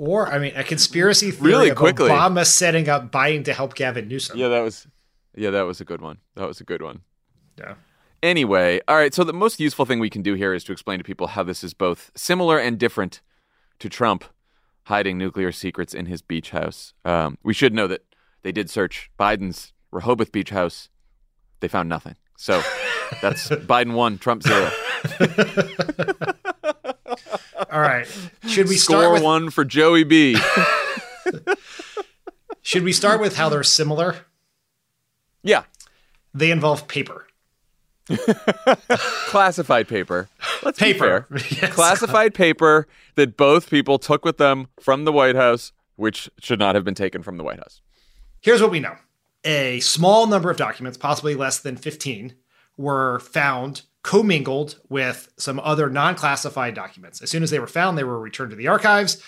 [0.00, 2.08] Or, I mean, a conspiracy theory Really of quickly.
[2.08, 4.38] Obama setting up Biden to help Gavin Newsom.
[4.38, 4.86] yeah, that was
[5.34, 6.18] yeah, that was a good one.
[6.36, 7.00] That was a good one.
[7.58, 7.74] Yeah.
[8.22, 9.14] Anyway, all right.
[9.14, 11.42] So the most useful thing we can do here is to explain to people how
[11.42, 13.20] this is both similar and different
[13.78, 14.24] to Trump
[14.84, 16.94] hiding nuclear secrets in his beach house.
[17.04, 18.02] Um, we should know that
[18.42, 20.88] they did search Biden's Rehoboth beach house.
[21.60, 22.16] They found nothing.
[22.36, 22.62] So
[23.22, 24.70] that's Biden one, Trump zero.
[27.70, 28.06] All right.
[28.48, 30.36] Should we Score start with one for Joey B.
[32.62, 34.16] Should we start with how they're similar?
[35.42, 35.62] yeah,
[36.34, 37.27] They involve paper.
[39.26, 40.28] classified paper.
[40.62, 41.26] Let's Paper.
[41.30, 41.58] be fair.
[41.62, 41.74] Yes.
[41.74, 46.74] Classified paper that both people took with them from the White House, which should not
[46.74, 47.80] have been taken from the White House.
[48.40, 48.96] Here's what we know
[49.44, 52.34] a small number of documents, possibly less than 15,
[52.76, 57.20] were found commingled with some other non classified documents.
[57.22, 59.22] As soon as they were found, they were returned to the archives,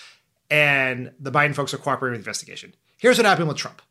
[0.49, 2.75] and the Biden folks are cooperating with the investigation.
[2.97, 3.81] Here's what happened with Trump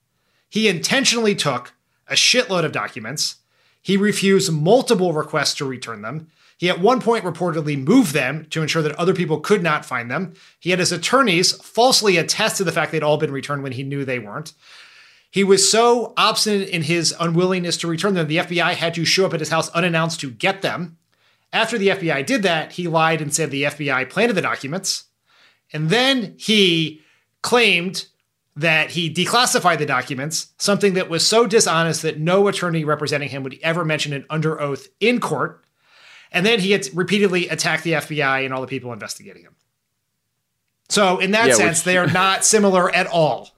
[0.48, 1.72] he intentionally took
[2.08, 3.36] a shitload of documents.
[3.82, 6.28] He refused multiple requests to return them.
[6.58, 10.10] He at one point reportedly moved them to ensure that other people could not find
[10.10, 10.34] them.
[10.58, 13.82] He had his attorneys falsely attest to the fact they'd all been returned when he
[13.82, 14.52] knew they weren't.
[15.30, 19.26] He was so obstinate in his unwillingness to return them, the FBI had to show
[19.26, 20.98] up at his house unannounced to get them.
[21.52, 25.04] After the FBI did that, he lied and said the FBI planted the documents.
[25.72, 27.00] And then he
[27.42, 28.06] claimed
[28.60, 33.42] that he declassified the documents, something that was so dishonest that no attorney representing him
[33.42, 35.64] would ever mention it under oath in court.
[36.30, 39.56] And then he had repeatedly attacked the FBI and all the people investigating him.
[40.90, 43.50] So in that Yeah, sense, which- they are not similar at all.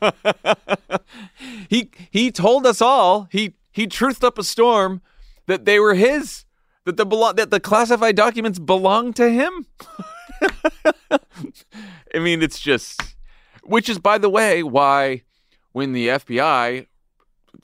[1.68, 5.02] he he told us all he he truthed up a storm
[5.46, 6.44] that they were his
[6.84, 7.04] that the
[7.36, 9.66] that the classified documents belonged to him.
[12.14, 13.13] I mean, it's just
[13.64, 15.22] which is by the way why
[15.72, 16.86] when the FBI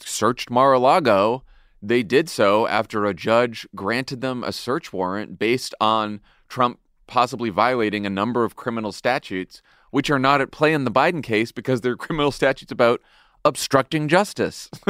[0.01, 1.45] searched Mar-a-Lago,
[1.83, 7.51] they did so after a judge granted them a search warrant based on Trump possibly
[7.51, 11.53] violating a number of criminal statutes, which are not at play in the Biden case
[11.53, 13.01] because they're criminal statutes about
[13.45, 14.69] obstructing justice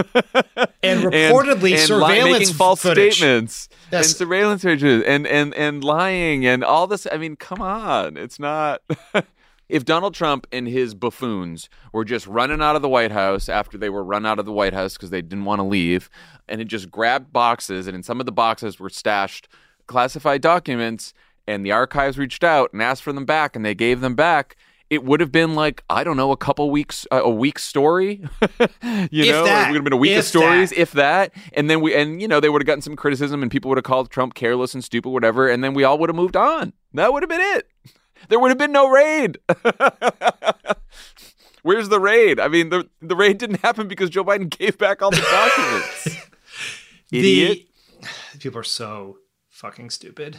[0.82, 3.16] And reportedly, and li- surveillance making false footage.
[3.18, 7.06] statements and surveillance footage and and and lying and all this.
[7.12, 8.82] I mean, come on, it's not.
[9.70, 13.78] if Donald Trump and his buffoons were just running out of the White House after
[13.78, 16.10] they were run out of the White House because they didn't want to leave,
[16.48, 19.48] and had just grabbed boxes, and in some of the boxes were stashed
[19.86, 21.12] classified documents,
[21.46, 24.56] and the archives reached out and asked for them back, and they gave them back.
[24.88, 28.22] It would have been like I don't know a couple weeks, uh, a week story,
[28.82, 29.68] you If know, that.
[29.68, 30.80] it would have been a week of stories, that.
[30.80, 33.52] if that, and then we and you know they would have gotten some criticism, and
[33.52, 36.16] people would have called Trump careless and stupid, whatever, and then we all would have
[36.16, 36.72] moved on.
[36.94, 37.69] That would have been it.
[38.28, 39.38] There would have been no raid.
[41.62, 42.40] Where's the raid?
[42.40, 46.28] I mean, the the raid didn't happen because Joe Biden gave back all the documents.
[47.12, 47.66] Idiot.
[48.32, 49.18] The people are so
[49.48, 50.38] fucking stupid.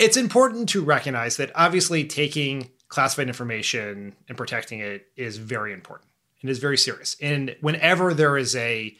[0.00, 6.08] it's important to recognize that obviously taking classified information and protecting it is very important.
[6.42, 7.16] It is very serious.
[7.20, 8.96] And whenever there is a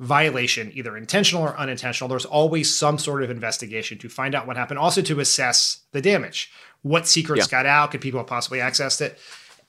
[0.00, 4.56] violation, either intentional or unintentional, there's always some sort of investigation to find out what
[4.56, 6.50] happened, also to assess the damage.
[6.82, 7.58] What secrets Yeah.
[7.58, 7.90] got out?
[7.90, 9.18] Could people have possibly accessed it?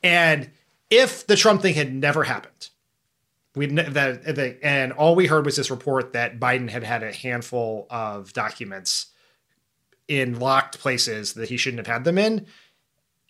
[0.03, 0.49] And
[0.89, 2.69] if the Trump thing had never happened,
[3.55, 7.87] we that and all we heard was this report that Biden had had a handful
[7.89, 9.07] of documents
[10.07, 12.45] in locked places that he shouldn't have had them in.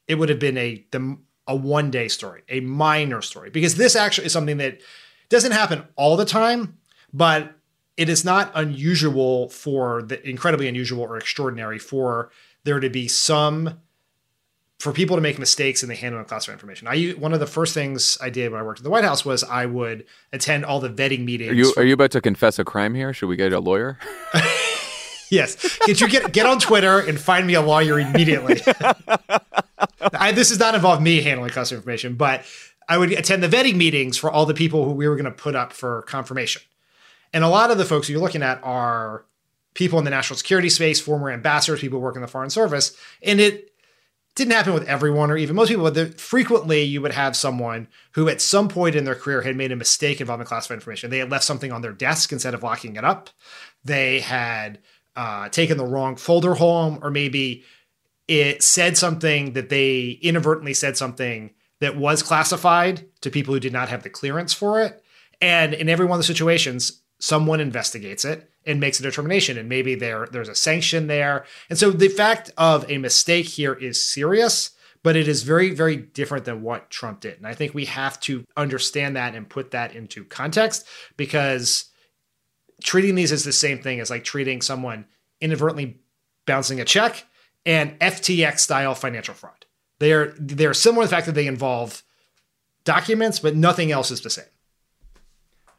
[0.07, 1.17] It would have been a the,
[1.47, 4.81] a one day story, a minor story, because this actually is something that
[5.29, 6.77] doesn't happen all the time,
[7.13, 7.55] but
[7.97, 12.31] it is not unusual for the incredibly unusual or extraordinary for
[12.63, 13.79] there to be some
[14.79, 16.87] for people to make mistakes in the handling of classified information.
[16.87, 19.25] I one of the first things I did when I worked at the White House
[19.25, 21.51] was I would attend all the vetting meetings.
[21.51, 23.13] Are you are you about to confess a crime here?
[23.13, 23.99] Should we get a lawyer?
[25.29, 25.77] yes.
[25.79, 28.61] Could you get get on Twitter and find me a lawyer immediately?
[30.13, 32.45] I, this does not involve me handling classified information, but
[32.87, 35.31] I would attend the vetting meetings for all the people who we were going to
[35.31, 36.61] put up for confirmation.
[37.33, 39.25] And a lot of the folks you're looking at are
[39.73, 43.39] people in the national security space, former ambassadors, people work in the foreign service, and
[43.39, 43.69] it
[44.35, 48.29] didn't happen with everyone or even most people, but frequently you would have someone who
[48.29, 51.09] at some point in their career had made a mistake involving classified information.
[51.09, 53.29] They had left something on their desk instead of locking it up.
[53.83, 54.79] They had
[55.15, 57.63] uh, taken the wrong folder home, or maybe
[58.27, 61.51] it said something that they inadvertently said something
[61.81, 65.03] that was classified to people who did not have the clearance for it.
[65.41, 69.69] And in every one of the situations, someone investigates it and makes a determination, and
[69.69, 71.45] maybe there there's a sanction there.
[71.69, 74.71] And so the fact of a mistake here is serious,
[75.03, 77.37] but it is very very different than what Trump did.
[77.37, 80.85] And I think we have to understand that and put that into context
[81.17, 81.85] because
[82.83, 85.05] treating these as the same thing as like treating someone
[85.41, 85.99] inadvertently
[86.45, 87.25] bouncing a check
[87.65, 89.65] and FTX style financial fraud.
[89.99, 92.03] They're they're similar in the fact that they involve
[92.83, 94.45] documents, but nothing else is the same.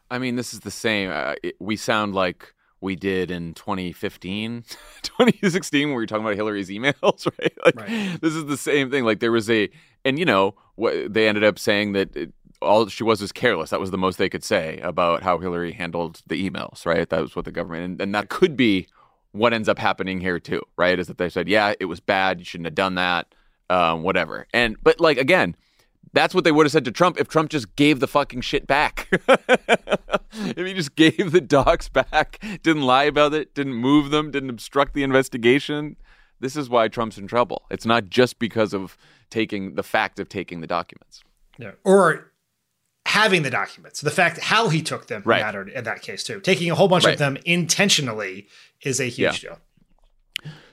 [0.09, 1.09] I mean, this is the same.
[1.09, 4.63] Uh, it, we sound like we did in 2015,
[5.03, 7.53] 2016, when we were talking about Hillary's emails, right?
[7.65, 9.05] Like, This is the same thing.
[9.05, 9.69] Like, there was a,
[10.03, 13.71] and you know, what they ended up saying that it, all she was was careless.
[13.71, 17.09] That was the most they could say about how Hillary handled the emails, right?
[17.09, 18.87] That was what the government, and, and that could be
[19.31, 20.99] what ends up happening here too, right?
[20.99, 22.39] Is that they said, yeah, it was bad.
[22.39, 23.33] You shouldn't have done that,
[23.69, 24.47] um, whatever.
[24.53, 25.55] And, but like, again,
[26.13, 28.67] that's what they would have said to Trump if Trump just gave the fucking shit
[28.67, 29.07] back.
[30.33, 34.49] if he just gave the docs back, didn't lie about it, didn't move them, didn't
[34.49, 35.95] obstruct the investigation.
[36.39, 37.63] This is why Trump's in trouble.
[37.69, 38.97] It's not just because of
[39.29, 41.23] taking the fact of taking the documents.
[41.57, 41.71] Yeah.
[41.83, 42.31] Or
[43.05, 44.01] having the documents.
[44.01, 45.41] The fact how he took them Right.
[45.41, 46.39] mattered in that case too.
[46.39, 47.13] Taking a whole bunch Right.
[47.13, 48.47] of them intentionally
[48.81, 49.49] is a huge Yeah.
[49.51, 49.59] deal.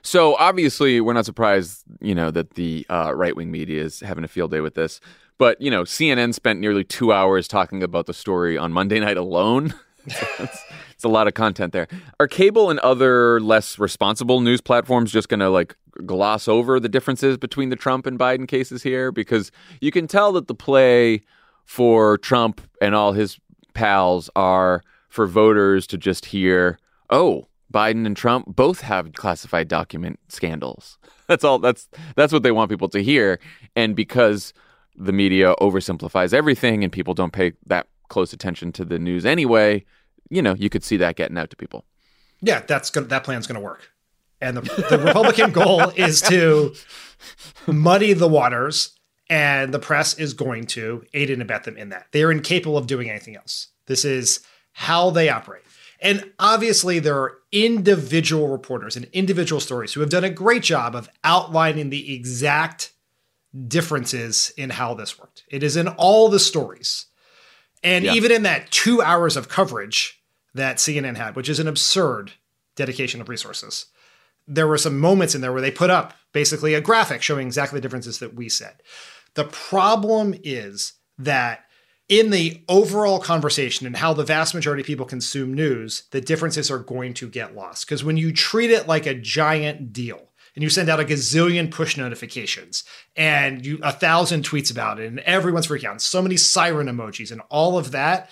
[0.08, 4.24] So obviously, we're not surprised, you know, that the uh, right wing media is having
[4.24, 5.02] a field day with this.
[5.36, 9.18] But you know, CNN spent nearly two hours talking about the story on Monday night
[9.18, 9.74] alone.
[10.06, 11.88] it's, it's a lot of content there.
[12.18, 16.88] Are cable and other less responsible news platforms just going to like gloss over the
[16.88, 19.12] differences between the Trump and Biden cases here?
[19.12, 19.52] Because
[19.82, 21.20] you can tell that the play
[21.66, 23.38] for Trump and all his
[23.74, 26.78] pals are for voters to just hear,
[27.10, 30.98] oh, Biden and Trump both have classified document scandals.
[31.28, 33.38] That's all that's that's what they want people to hear
[33.76, 34.54] and because
[34.96, 39.84] the media oversimplifies everything and people don't pay that close attention to the news anyway,
[40.30, 41.84] you know, you could see that getting out to people.
[42.40, 43.90] Yeah, that's gonna, that plan's going to work.
[44.40, 46.74] And the, the Republican goal is to
[47.66, 48.96] muddy the waters,
[49.28, 52.06] and the press is going to aid and abet them in that.
[52.12, 53.68] They are incapable of doing anything else.
[53.86, 54.40] This is
[54.72, 55.64] how they operate.
[56.00, 60.94] And obviously, there are individual reporters and individual stories who have done a great job
[60.94, 62.92] of outlining the exact
[63.66, 65.44] differences in how this worked.
[65.48, 67.06] It is in all the stories.
[67.82, 68.14] And yeah.
[68.14, 70.22] even in that two hours of coverage
[70.54, 72.32] that CNN had, which is an absurd
[72.76, 73.86] dedication of resources,
[74.46, 77.78] there were some moments in there where they put up basically a graphic showing exactly
[77.78, 78.82] the differences that we said.
[79.34, 81.64] The problem is that
[82.08, 86.70] in the overall conversation and how the vast majority of people consume news, the differences
[86.70, 87.86] are going to get lost.
[87.86, 91.70] Because when you treat it like a giant deal, and you send out a gazillion
[91.70, 92.82] push notifications
[93.14, 97.30] and you a thousand tweets about it and everyone's freaking out so many siren emojis
[97.30, 98.28] and all of that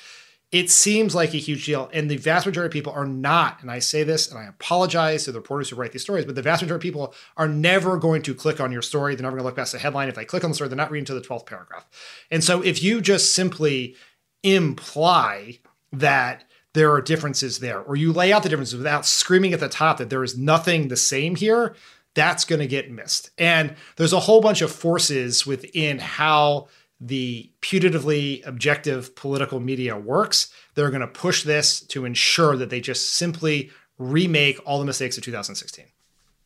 [0.52, 3.70] it seems like a huge deal and the vast majority of people are not and
[3.70, 6.42] i say this and i apologize to the reporters who write these stories but the
[6.42, 9.14] vast majority of people are never going to click on your story.
[9.14, 10.08] They're never going to look past the headline.
[10.08, 11.86] If they click on the story they're not reading to the 12th paragraph.
[12.30, 13.96] And so if you just simply
[14.42, 15.58] imply
[15.92, 16.44] that
[16.74, 19.98] there are differences there or you lay out the differences without screaming at the top
[19.98, 21.74] that there is nothing the same here
[22.16, 23.30] that's going to get missed.
[23.38, 26.68] And there's a whole bunch of forces within how
[27.00, 30.52] the putatively objective political media works.
[30.74, 35.16] They're going to push this to ensure that they just simply remake all the mistakes
[35.16, 35.86] of 2016.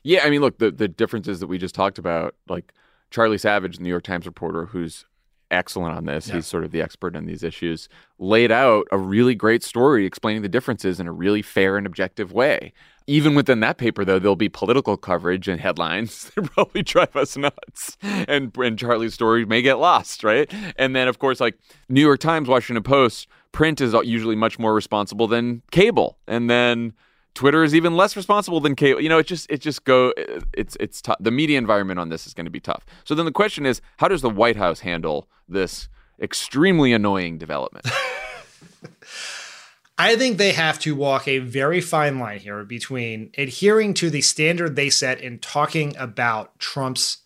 [0.03, 2.73] Yeah, I mean, look, the the differences that we just talked about, like
[3.11, 5.05] Charlie Savage, the New York Times reporter, who's
[5.51, 6.29] excellent on this.
[6.29, 6.37] Yeah.
[6.37, 7.89] He's sort of the expert in these issues.
[8.19, 12.33] Laid out a really great story explaining the differences in a really fair and objective
[12.33, 12.73] way
[13.11, 17.37] even within that paper, though, there'll be political coverage and headlines that probably drive us
[17.37, 17.99] nuts.
[18.03, 20.49] And, and Charlie's story may get lost, right?
[20.77, 24.73] And then, of course, like New York Times, Washington Post, print is usually much more
[24.73, 26.19] responsible than cable.
[26.29, 26.93] And then
[27.35, 29.01] Twitter is even less responsible than cable.
[29.01, 30.13] You know, it just it just go
[30.53, 31.03] it's it's.
[31.21, 32.85] The media environment on this is going to be tough.
[33.05, 35.89] So then the question is, how does the White House handle this
[36.21, 37.87] extremely annoying development?
[39.99, 44.23] I think they have to walk a very fine line here between adhering to the
[44.23, 47.19] standard they set in talking about Trump's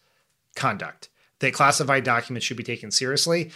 [0.57, 3.53] conduct, that classified documents should be taken seriously,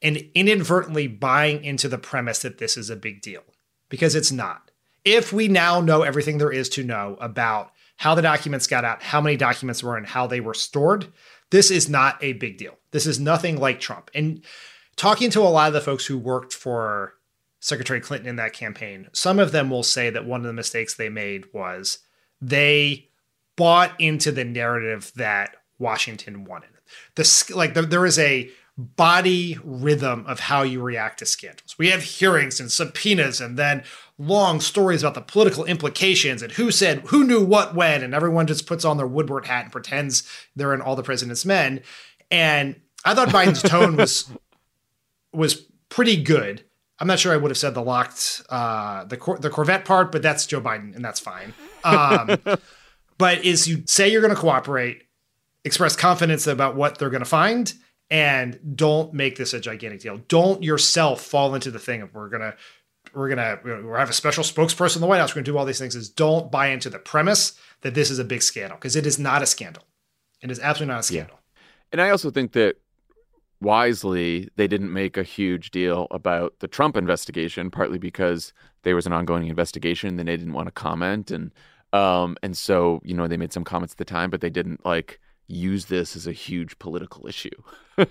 [0.00, 3.42] and inadvertently buying into the premise that this is a big deal,
[3.88, 4.69] because it's not.
[5.04, 9.02] If we now know everything there is to know about how the documents got out,
[9.02, 11.12] how many documents were, and how they were stored,
[11.50, 12.78] this is not a big deal.
[12.92, 14.10] This is nothing like Trump.
[14.14, 14.42] And
[14.96, 17.14] talking to a lot of the folks who worked for
[17.60, 20.94] Secretary Clinton in that campaign, some of them will say that one of the mistakes
[20.94, 21.98] they made was
[22.40, 23.08] they
[23.56, 26.70] bought into the narrative that Washington wanted.
[27.14, 28.50] The like the, there is a
[28.96, 31.76] body rhythm of how you react to scandals.
[31.78, 33.84] We have hearings and subpoenas and then
[34.18, 38.46] long stories about the political implications and who said who knew what when and everyone
[38.46, 41.82] just puts on their Woodward hat and pretends they're in all the president's men.
[42.30, 44.30] And I thought Biden's tone was
[45.32, 46.64] was pretty good
[47.00, 50.12] I'm not sure I would have said the locked uh, the cor- the Corvette part,
[50.12, 51.54] but that's Joe Biden, and that's fine.
[51.82, 52.38] Um,
[53.18, 55.04] but is you say you're going to cooperate,
[55.64, 57.72] express confidence about what they're going to find,
[58.10, 60.18] and don't make this a gigantic deal.
[60.28, 62.54] Don't yourself fall into the thing of we're gonna
[63.14, 65.30] we're gonna we have a special spokesperson in the White House.
[65.30, 65.94] We're gonna do all these things.
[65.94, 69.18] Is don't buy into the premise that this is a big scandal because it is
[69.18, 69.84] not a scandal.
[70.42, 71.36] It is absolutely not a scandal.
[71.36, 71.60] Yeah.
[71.92, 72.76] And I also think that
[73.60, 78.52] wisely, they didn't make a huge deal about the Trump investigation, partly because
[78.82, 81.30] there was an ongoing investigation and they didn't want to comment.
[81.30, 81.52] And
[81.92, 84.84] um, and so, you know, they made some comments at the time, but they didn't
[84.86, 87.50] like use this as a huge political issue,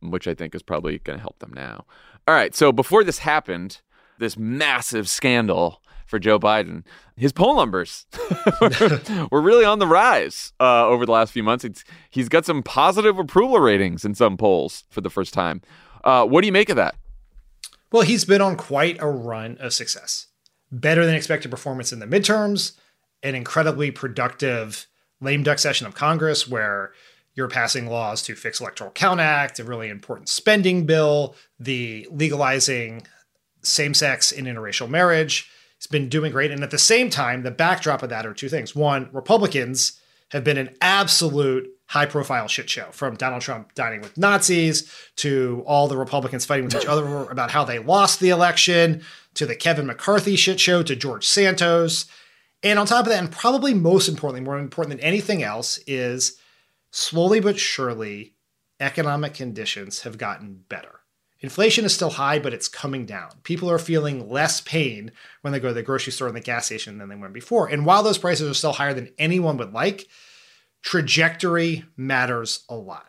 [0.00, 1.84] which I think is probably going to help them now.
[2.26, 2.54] All right.
[2.54, 3.80] So before this happened,
[4.18, 5.80] this massive scandal
[6.10, 6.84] for Joe Biden.
[7.16, 8.04] His poll numbers
[9.30, 11.64] were really on the rise uh, over the last few months.
[11.64, 15.62] It's, he's got some positive approval ratings in some polls for the first time.
[16.02, 16.96] Uh, what do you make of that?
[17.92, 20.26] Well, he's been on quite a run of success.
[20.72, 22.72] Better than expected performance in the midterms,
[23.22, 24.86] an incredibly productive
[25.20, 26.92] lame duck session of Congress where
[27.34, 33.06] you're passing laws to fix Electoral Count Act, a really important spending bill, the legalizing
[33.62, 35.50] same sex and interracial marriage.
[35.78, 36.50] He's been doing great.
[36.50, 38.74] And at the same time, the backdrop of that are two things.
[38.74, 40.00] One, Republicans
[40.30, 45.64] have been an absolute high profile shit show from Donald Trump dining with Nazis to
[45.66, 49.02] all the Republicans fighting with each other about how they lost the election
[49.34, 52.06] to the Kevin McCarthy shit show to George Santos.
[52.62, 56.38] And on top of that, and probably most importantly, more important than anything else, is
[56.90, 58.34] slowly but surely,
[58.80, 61.00] economic conditions have gotten better.
[61.42, 63.30] Inflation is still high, but it's coming down.
[63.44, 66.66] People are feeling less pain when they go to the grocery store and the gas
[66.66, 67.66] station than they were before.
[67.68, 70.06] And while those prices are still higher than anyone would like,
[70.82, 73.06] trajectory matters a lot.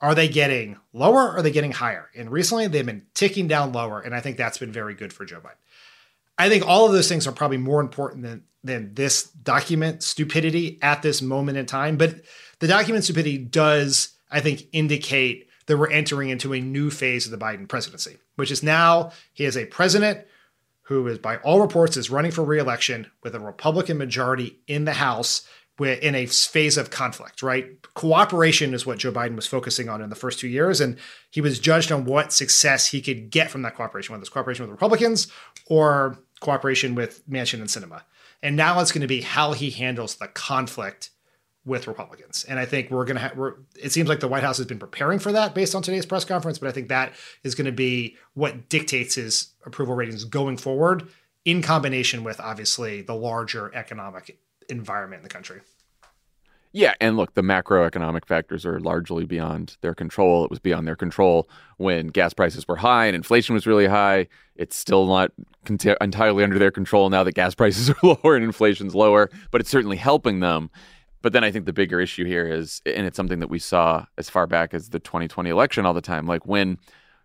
[0.00, 2.08] Are they getting lower or are they getting higher?
[2.16, 5.26] And recently they've been ticking down lower, and I think that's been very good for
[5.26, 5.60] Joe Biden.
[6.38, 10.78] I think all of those things are probably more important than than this document stupidity
[10.82, 11.96] at this moment in time.
[11.96, 12.20] But
[12.58, 17.30] the document stupidity does, I think, indicate that we're entering into a new phase of
[17.30, 20.26] the Biden presidency, which is now he is a president
[20.82, 24.94] who is, by all reports, is running for reelection with a Republican majority in the
[24.94, 25.46] House
[25.78, 27.80] in a phase of conflict, right?
[27.94, 30.80] Cooperation is what Joe Biden was focusing on in the first two years.
[30.80, 30.98] And
[31.30, 34.64] he was judged on what success he could get from that cooperation, whether it's cooperation
[34.64, 35.28] with Republicans
[35.66, 38.02] or cooperation with Manchin and Sinema.
[38.42, 41.10] And now it's going to be how he handles the conflict
[41.64, 42.44] with Republicans.
[42.48, 43.38] And I think we're going to have,
[43.78, 46.24] it seems like the White House has been preparing for that based on today's press
[46.24, 47.12] conference, but I think that
[47.44, 51.08] is going to be what dictates his approval ratings going forward
[51.44, 54.38] in combination with obviously the larger economic
[54.68, 55.60] environment in the country.
[56.72, 60.44] Yeah, and look, the macroeconomic factors are largely beyond their control.
[60.44, 61.48] It was beyond their control
[61.78, 64.28] when gas prices were high and inflation was really high.
[64.54, 65.32] It's still not
[65.64, 69.60] cont- entirely under their control now that gas prices are lower and inflation's lower, but
[69.60, 70.70] it's certainly helping them.
[71.22, 74.06] But then I think the bigger issue here is, and it's something that we saw
[74.16, 76.78] as far back as the 2020 election all the time, like when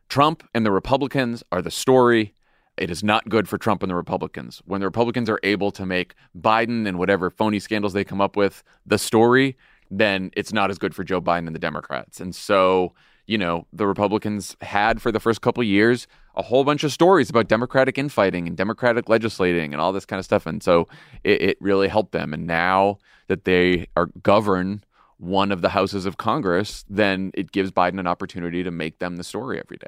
[0.10, 2.34] Trump and the Republicans are the story
[2.78, 4.62] it is not good for Trump and the Republicans.
[4.66, 8.36] When the Republicans are able to make Biden and whatever phony scandals they come up
[8.36, 9.58] with the story,
[9.90, 12.20] then it's not as good for Joe Biden and the Democrats.
[12.20, 12.94] And so,
[13.28, 17.30] you know, the Republicans had for the first couple years a whole bunch of stories
[17.30, 20.46] about Democratic infighting and Democratic legislating and all this kind of stuff.
[20.46, 20.88] And so
[21.24, 22.34] it, it really helped them.
[22.34, 22.98] And now
[23.28, 24.84] that they are govern
[25.18, 29.16] one of the houses of Congress, then it gives Biden an opportunity to make them
[29.16, 29.88] the story every day.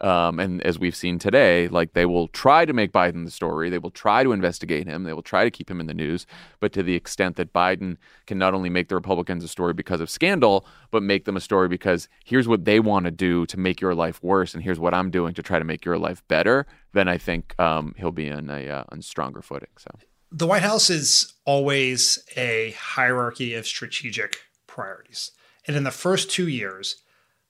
[0.00, 3.70] Um, and as we've seen today, like they will try to make Biden the story.
[3.70, 5.04] They will try to investigate him.
[5.04, 6.26] They will try to keep him in the news.
[6.60, 10.00] But to the extent that Biden can not only make the Republicans a story because
[10.00, 13.58] of scandal, but make them a story because here's what they want to do to
[13.58, 16.22] make your life worse, and here's what I'm doing to try to make your life
[16.28, 19.68] better, then I think um, he'll be in a uh, on stronger footing.
[19.78, 19.90] So
[20.32, 25.32] the White House is always a hierarchy of strategic priorities.
[25.66, 27.02] And in the first two years,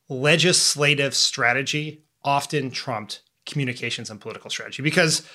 [0.08, 4.82] legislative strategy often trumped communications and political strategy.
[4.82, 5.26] Because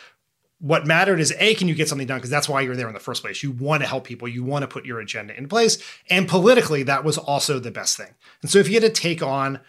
[0.59, 2.19] what mattered is a can you get something done?
[2.19, 3.41] Because that's why you're there in the first place.
[3.41, 4.27] You want to help people.
[4.27, 5.81] You want to put your agenda in place.
[6.09, 8.13] And politically that was also the best thing.
[8.43, 9.59] And so if you had to take on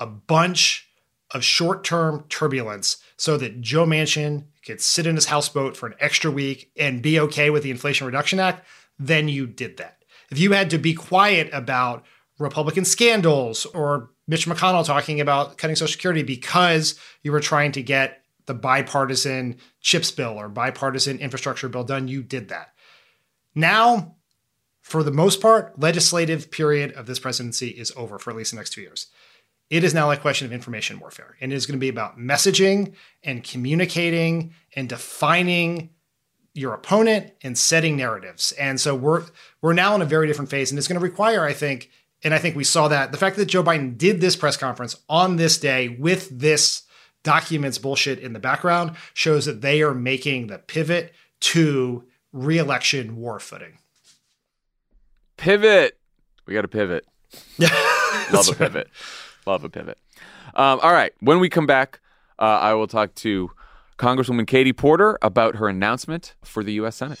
[0.00, 0.88] a bunch
[1.32, 6.30] of short-term turbulence so that joe manchin could sit in his houseboat for an extra
[6.30, 8.66] week and be okay with the inflation reduction act
[8.98, 10.04] then you did that.
[10.30, 12.04] If you had to be quiet about
[12.38, 17.82] republican scandals or Mitch McConnell talking about cutting Social Security because you were trying to
[17.82, 22.06] get the bipartisan chips bill or bipartisan infrastructure bill done.
[22.06, 22.72] You did that.
[23.56, 24.14] Now,
[24.82, 28.56] for the most part, legislative period of this presidency is over for at least the
[28.56, 29.08] next two years.
[29.68, 32.16] It is now a question of information warfare, and it is going to be about
[32.16, 35.90] messaging and communicating and defining
[36.54, 38.52] your opponent and setting narratives.
[38.52, 39.24] And so we're
[39.60, 41.90] we're now in a very different phase, and it's going to require, I think,
[42.22, 44.96] and I think we saw that the fact that Joe Biden did this press conference
[45.08, 46.82] on this day with this
[47.22, 53.38] documents bullshit in the background shows that they are making the pivot to reelection war
[53.38, 53.78] footing.
[55.36, 55.98] Pivot.
[56.46, 57.06] We got to pivot.
[58.32, 58.88] Love a pivot.
[59.46, 59.98] Love a pivot.
[60.54, 61.12] Um, all right.
[61.20, 62.00] When we come back,
[62.38, 63.50] uh, I will talk to
[63.98, 66.96] Congresswoman Katie Porter about her announcement for the U.S.
[66.96, 67.20] Senate.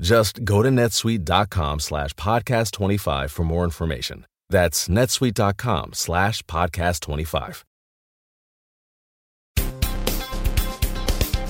[0.00, 4.26] Just go to netsuite.com slash podcast 25 for more information.
[4.50, 7.64] That's netsuite.com slash podcast 25.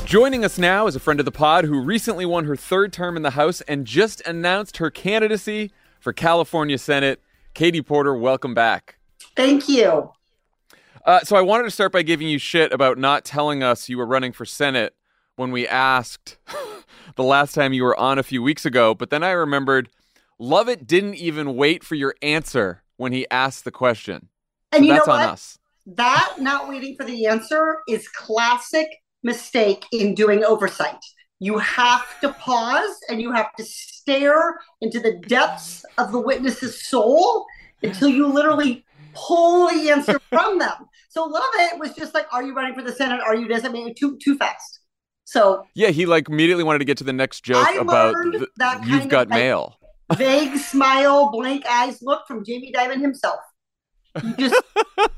[0.04, 3.16] Joining us now is a friend of the pod who recently won her third term
[3.16, 7.20] in the House and just announced her candidacy for California Senate.
[7.54, 8.98] Katie Porter, welcome back.
[9.34, 10.12] Thank you.
[11.04, 13.98] Uh, so I wanted to start by giving you shit about not telling us you
[13.98, 14.94] were running for Senate
[15.36, 16.38] when we asked
[17.16, 18.94] the last time you were on a few weeks ago.
[18.94, 19.88] But then I remembered
[20.38, 24.28] Lovett didn't even wait for your answer when he asked the question.
[24.72, 25.28] And so you that's know on what?
[25.28, 25.58] us.
[25.86, 28.88] That not waiting for the answer is classic
[29.22, 30.98] mistake in doing oversight.
[31.38, 36.86] You have to pause and you have to stare into the depths of the witness's
[36.86, 37.46] soul
[37.82, 38.84] until you literally
[39.14, 40.88] pull the answer from them.
[41.08, 43.20] So Lovett was just like, "Are you running for the Senate?
[43.20, 44.80] Are you this?" I mean, too too fast.
[45.26, 48.48] So Yeah, he like immediately wanted to get to the next joke I about the-
[48.58, 49.76] that kind you've of, got like, mail.
[50.16, 53.40] vague smile, blank eyes look from Jamie Dimon himself.
[54.22, 54.62] You just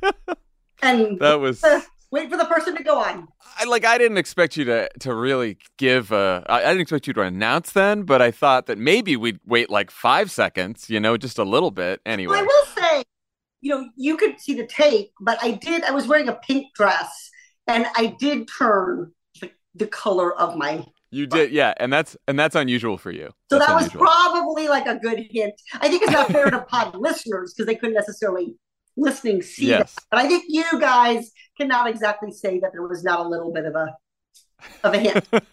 [0.83, 3.29] and That was uh, wait for the person to go on.
[3.61, 7.07] I like I didn't expect you to to really give a I, I didn't expect
[7.07, 11.01] you to announce then, but I thought that maybe we'd wait like five seconds, you
[11.01, 12.01] know, just a little bit.
[12.07, 12.33] Anyway.
[12.33, 13.05] Well, I will say,
[13.61, 15.85] you know, you could see the tape, but I did.
[15.85, 17.31] I was wearing a pink dress,
[17.67, 19.13] and I did turn
[19.79, 20.85] the, color of my.
[21.11, 23.31] You did, yeah, and that's and that's unusual for you.
[23.51, 24.01] So That's that was unusual.
[24.07, 25.55] probably like a good hint.
[25.74, 28.55] I think it's not fair to pod listeners because they couldn't necessarily
[28.97, 29.95] listening see Yes.
[29.95, 30.05] that.
[30.11, 33.64] But I think you guys cannot exactly say that there was not a little bit
[33.64, 33.97] of a
[34.85, 35.53] of a hint of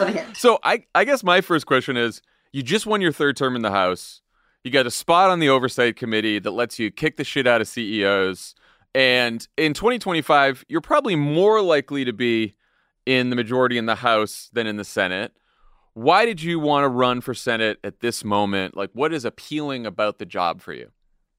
[0.00, 0.36] a hint.
[0.36, 3.60] So I I guess my first question is: you just won your third term in
[3.62, 4.22] the House.
[4.64, 7.60] You got a spot on the oversight committee that lets you kick the shit out
[7.60, 8.54] of CEOs.
[8.94, 12.56] And in 2025, you're probably more likely to be
[13.06, 15.32] in the majority in the House than in the Senate.
[15.94, 18.76] Why did you want to run for Senate at this moment?
[18.76, 20.90] Like, what is appealing about the job for you?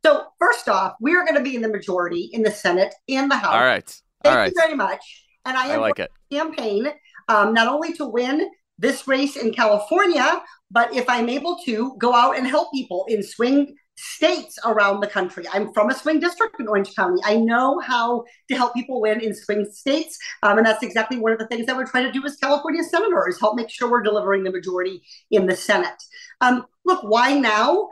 [0.03, 3.29] So first off, we are going to be in the majority in the Senate and
[3.29, 3.53] the House.
[3.53, 3.85] All right.
[4.23, 4.51] Thank All right.
[4.55, 5.25] you very much.
[5.45, 6.11] And I I like it.
[6.31, 6.87] campaign
[7.27, 8.49] um, not only to win
[8.79, 10.41] this race in California,
[10.71, 15.07] but if I'm able to go out and help people in swing states around the
[15.07, 15.45] country.
[15.51, 17.21] I'm from a swing district in Orange County.
[17.25, 20.17] I know how to help people win in swing states.
[20.43, 22.83] Um, and that's exactly one of the things that we're trying to do as California
[22.83, 26.01] senators, help make sure we're delivering the majority in the Senate.
[26.41, 27.87] Um, look, why now?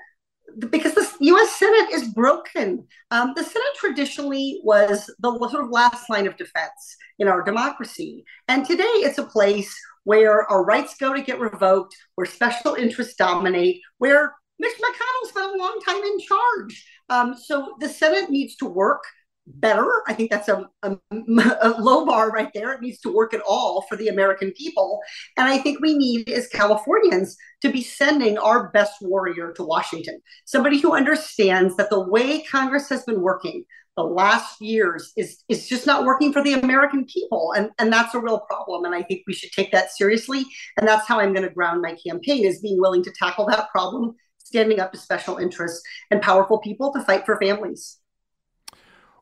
[0.70, 1.56] because the U.S.
[1.58, 2.88] Senate is broken.
[3.12, 8.24] Um, the Senate traditionally was the sort of last line of defense in our democracy,
[8.48, 13.16] and today it's a place where our rights go to get revoked, where special interests
[13.16, 16.86] dominate, where Mitch McConnell spent a long time in charge.
[17.10, 19.04] Um, so the Senate needs to work
[19.48, 19.88] better.
[20.08, 22.74] I think that's a, a, a low bar right there.
[22.74, 25.00] It needs to work at all for the American people.
[25.38, 30.20] And I think we need, as Californians, to be sending our best warrior to Washington,
[30.46, 35.70] somebody who understands that the way Congress has been working the last years is, is
[35.70, 37.54] just not working for the American people.
[37.56, 38.84] And, and that's a real problem.
[38.84, 40.44] And I think we should take that seriously.
[40.78, 43.70] And that's how I'm going to ground my campaign is being willing to tackle that
[43.70, 44.16] problem,
[44.46, 47.98] standing up to special interests and powerful people to fight for families.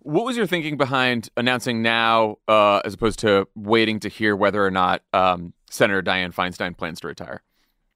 [0.01, 4.63] What was your thinking behind announcing now, uh, as opposed to waiting to hear whether
[4.63, 7.41] or not um, Senator Dianne Feinstein plans to retire?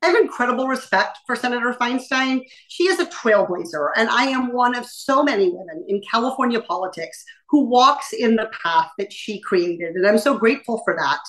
[0.02, 2.44] I have incredible respect for Senator Feinstein.
[2.70, 7.26] She is a trailblazer, and I am one of so many women in California politics
[7.50, 9.96] who walks in the path that she created.
[9.96, 11.20] And I'm so grateful for that.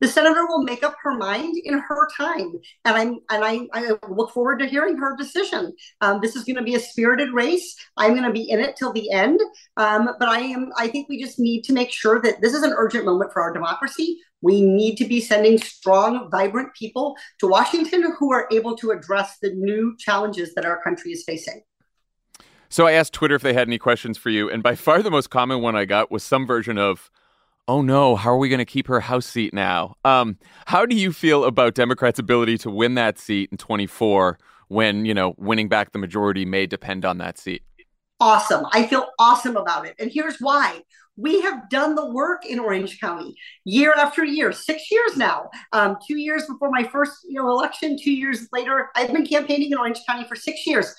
[0.00, 2.52] The senator will make up her mind in her time,
[2.84, 5.72] and I'm and I, I look forward to hearing her decision.
[6.00, 7.76] Um, this is going to be a spirited race.
[7.96, 9.40] I'm going to be in it till the end,
[9.76, 10.70] um, but I am.
[10.76, 13.42] I think we just need to make sure that this is an urgent moment for
[13.42, 14.18] our democracy.
[14.42, 19.36] We need to be sending strong, vibrant people to Washington who are able to address
[19.42, 21.62] the new challenges that our country is facing.
[22.70, 25.10] So I asked Twitter if they had any questions for you, and by far the
[25.10, 27.10] most common one I got was some version of,
[27.68, 30.96] "Oh no, how are we going to keep her House seat now?" Um, how do
[30.96, 34.38] you feel about Democrats' ability to win that seat in 24
[34.68, 37.62] when you know winning back the majority may depend on that seat?
[38.20, 38.66] Awesome.
[38.72, 40.82] I feel awesome about it, and here's why.
[41.16, 43.34] We have done the work in Orange County
[43.64, 45.50] year after year, six years now.
[45.72, 49.72] Um, two years before my first you know election, two years later, I've been campaigning
[49.72, 50.94] in Orange County for six years.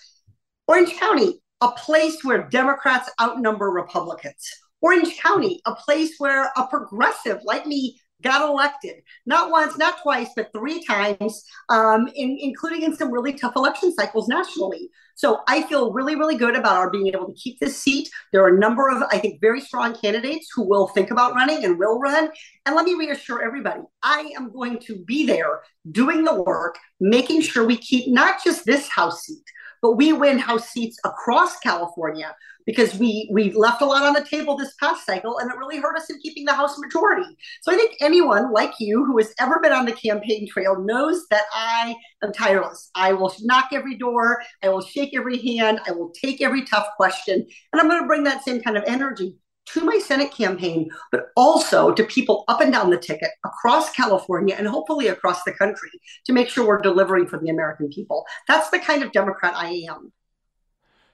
[0.67, 4.49] Orange County, a place where Democrats outnumber Republicans.
[4.81, 10.29] Orange County, a place where a progressive like me got elected, not once, not twice,
[10.35, 14.89] but three times, um, in, including in some really tough election cycles nationally.
[15.15, 18.09] So I feel really, really good about our being able to keep this seat.
[18.31, 21.63] There are a number of, I think, very strong candidates who will think about running
[21.63, 22.29] and will run.
[22.65, 25.61] And let me reassure everybody I am going to be there
[25.91, 29.43] doing the work, making sure we keep not just this House seat,
[29.81, 34.23] but we win House seats across California because we we left a lot on the
[34.23, 37.37] table this past cycle and it really hurt us in keeping the House majority.
[37.61, 41.25] So I think anyone like you who has ever been on the campaign trail knows
[41.29, 42.89] that I am tireless.
[42.95, 46.87] I will knock every door, I will shake every hand, I will take every tough
[46.95, 49.35] question, and I'm going to bring that same kind of energy
[49.67, 54.55] to my Senate campaign, but also to people up and down the ticket across California
[54.57, 55.89] and hopefully across the country
[56.25, 58.25] to make sure we're delivering for the American people.
[58.47, 60.11] That's the kind of Democrat I am.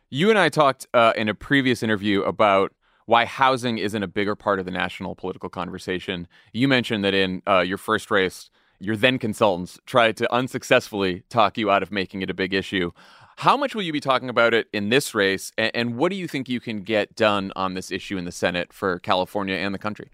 [0.10, 2.74] You and I talked uh, in a previous interview about
[3.06, 6.28] why housing isn't a bigger part of the national political conversation.
[6.54, 11.58] You mentioned that in uh, your first race, your then consultants tried to unsuccessfully talk
[11.58, 12.92] you out of making it a big issue.
[13.38, 15.52] How much will you be talking about it in this race?
[15.60, 18.32] And, and what do you think you can get done on this issue in the
[18.32, 20.10] Senate for California and the country?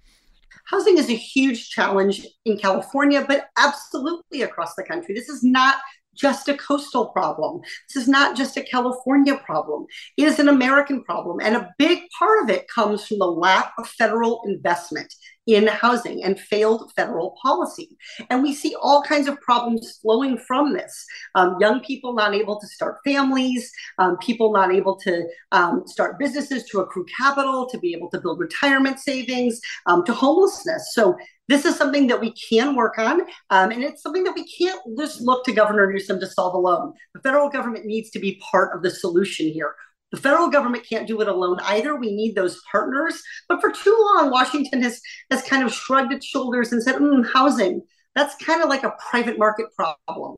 [0.65, 5.15] Housing is a huge challenge in California, but absolutely across the country.
[5.15, 5.77] This is not
[6.13, 7.61] just a coastal problem.
[7.87, 9.85] This is not just a California problem.
[10.17, 11.39] It is an American problem.
[11.41, 15.13] And a big part of it comes from the lack of federal investment
[15.47, 17.97] in housing and failed federal policy.
[18.29, 21.05] And we see all kinds of problems flowing from this.
[21.35, 26.19] Um, young people not able to start families, um, people not able to um, start
[26.19, 30.91] businesses to accrue capital, to be able to build retirement savings, um, to homelessness.
[30.93, 31.17] So
[31.49, 34.79] this is something that we can work on, um, and it's something that we can't
[34.97, 36.93] just look to Governor Newsom to solve alone.
[37.13, 39.75] The federal government needs to be part of the solution here.
[40.13, 41.95] The federal government can't do it alone either.
[41.95, 43.19] We need those partners.
[43.49, 45.01] But for too long, Washington has
[45.31, 47.81] has kind of shrugged its shoulders and said, mm, "Housing,
[48.13, 50.37] that's kind of like a private market problem."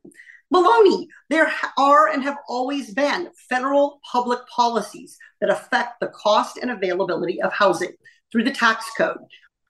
[0.52, 1.08] Baloney.
[1.28, 7.42] There are and have always been federal public policies that affect the cost and availability
[7.42, 7.92] of housing
[8.32, 9.18] through the tax code,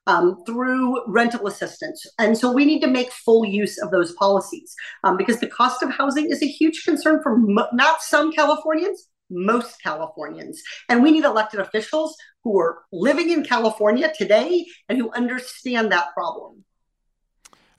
[0.05, 2.05] um, through rental assistance.
[2.17, 5.83] And so we need to make full use of those policies um, because the cost
[5.83, 10.61] of housing is a huge concern for mo- not some Californians, most Californians.
[10.89, 16.13] And we need elected officials who are living in California today and who understand that
[16.13, 16.63] problem.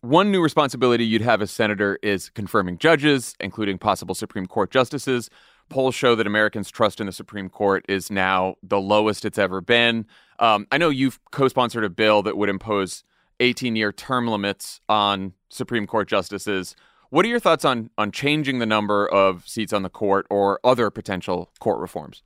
[0.01, 5.29] One new responsibility you'd have as senator is confirming judges, including possible Supreme Court justices.
[5.71, 9.61] Polls show that Americans' trust in the Supreme Court is now the lowest it's ever
[9.61, 10.07] been.
[10.39, 13.03] Um, I know you've co sponsored a bill that would impose
[13.41, 16.77] 18 year term limits on Supreme Court justices.
[17.11, 20.61] What are your thoughts on on changing the number of seats on the court or
[20.63, 22.23] other potential court reforms?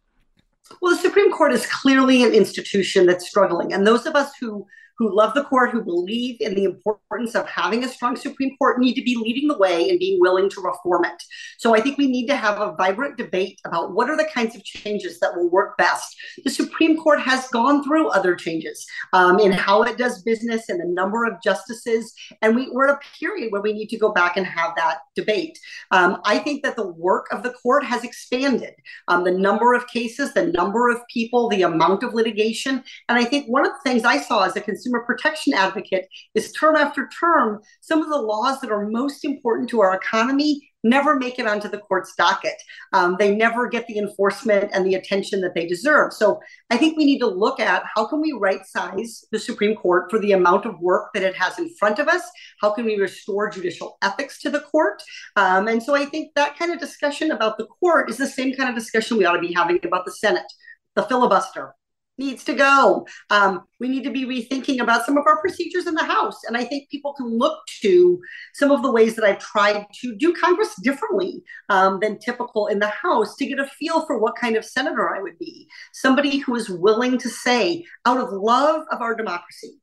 [0.80, 4.66] Well, the Supreme Court is clearly an institution that's struggling, and those of us who
[4.98, 8.78] who love the court, who believe in the importance of having a strong Supreme Court,
[8.78, 11.22] need to be leading the way and being willing to reform it.
[11.58, 14.54] So I think we need to have a vibrant debate about what are the kinds
[14.54, 16.14] of changes that will work best.
[16.44, 20.80] The Supreme Court has gone through other changes um, in how it does business and
[20.80, 24.12] the number of justices, and we, we're at a period where we need to go
[24.12, 25.58] back and have that debate.
[25.90, 28.74] Um, I think that the work of the court has expanded,
[29.08, 33.24] um, the number of cases, the number of people, the amount of litigation, and I
[33.24, 36.76] think one of the things I saw as a consumer consumer protection advocate is term
[36.76, 41.38] after term, some of the laws that are most important to our economy never make
[41.38, 42.56] it onto the court's docket.
[42.92, 46.12] Um, they never get the enforcement and the attention that they deserve.
[46.12, 49.76] So I think we need to look at how can we right size the Supreme
[49.76, 52.22] Court for the amount of work that it has in front of us?
[52.60, 55.00] How can we restore judicial ethics to the court?
[55.36, 58.52] Um, and so I think that kind of discussion about the court is the same
[58.56, 60.52] kind of discussion we ought to be having about the Senate,
[60.96, 61.76] the filibuster,
[62.22, 63.06] needs to go.
[63.30, 66.38] Um, we need to be rethinking about some of our procedures in the House.
[66.46, 68.20] And I think people can look to
[68.54, 72.78] some of the ways that I've tried to do Congress differently um, than typical in
[72.78, 75.68] the House to get a feel for what kind of senator I would be.
[75.92, 79.78] Somebody who is willing to say, out of love of our democracy,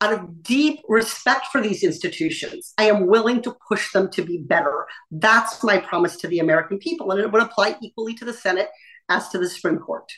[0.00, 4.38] out of deep respect for these institutions, I am willing to push them to be
[4.38, 4.86] better.
[5.10, 7.10] That's my promise to the American people.
[7.10, 8.68] And it would apply equally to the Senate
[9.08, 10.12] as to the Supreme Court.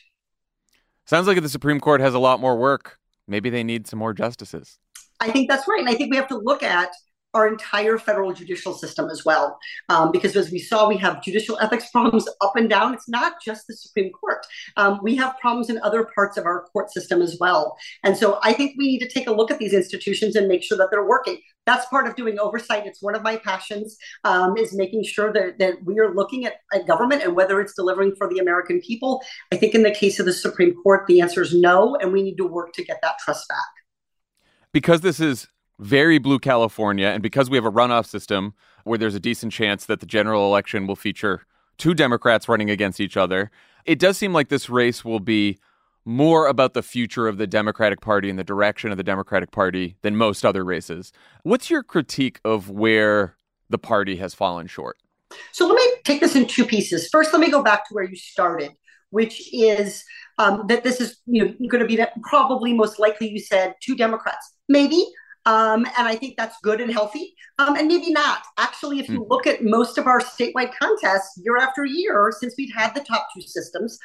[1.09, 2.99] Sounds like the Supreme Court has a lot more work.
[3.27, 4.79] Maybe they need some more justices.
[5.21, 5.81] I think that's right.
[5.81, 6.91] And I think we have to look at
[7.33, 9.59] our entire federal judicial system as well.
[9.89, 12.93] Um, because as we saw, we have judicial ethics problems up and down.
[12.93, 14.45] It's not just the Supreme Court.
[14.77, 17.79] Um, we have problems in other parts of our court system as well.
[18.05, 20.63] And so I think we need to take a look at these institutions and make
[20.63, 21.41] sure that they're working.
[21.69, 22.87] That's part of doing oversight.
[22.87, 26.55] It's one of my passions um, is making sure that, that we are looking at,
[26.73, 29.23] at government and whether it's delivering for the American people.
[29.53, 32.23] I think in the case of the Supreme Court, the answer is no, and we
[32.23, 33.59] need to work to get that trust back.
[34.73, 35.49] Because this is
[35.79, 38.55] very blue California, and because we have a runoff system
[38.85, 41.43] where there's a decent chance that the general election will feature
[41.77, 43.51] two Democrats running against each other,
[43.85, 45.59] it does seem like this race will be
[46.09, 49.97] more about the future of the Democratic Party and the direction of the Democratic Party
[50.01, 51.13] than most other races.
[51.43, 53.37] What's your critique of where
[53.69, 54.97] the party has fallen short?
[55.53, 57.11] So let me take this in two pieces.
[57.13, 58.73] First, let me go back to where you started,
[59.11, 60.03] which is
[60.39, 63.95] um, that this is you know, going to be probably most likely, you said, two
[63.95, 64.55] Democrats.
[64.67, 65.05] Maybe
[65.49, 67.35] um, and I think that's good and healthy.
[67.59, 68.43] Um, and maybe not.
[68.59, 69.31] Actually, if you mm.
[69.31, 73.29] look at most of our statewide contests year after year, since we've had the top
[73.35, 73.99] two systems,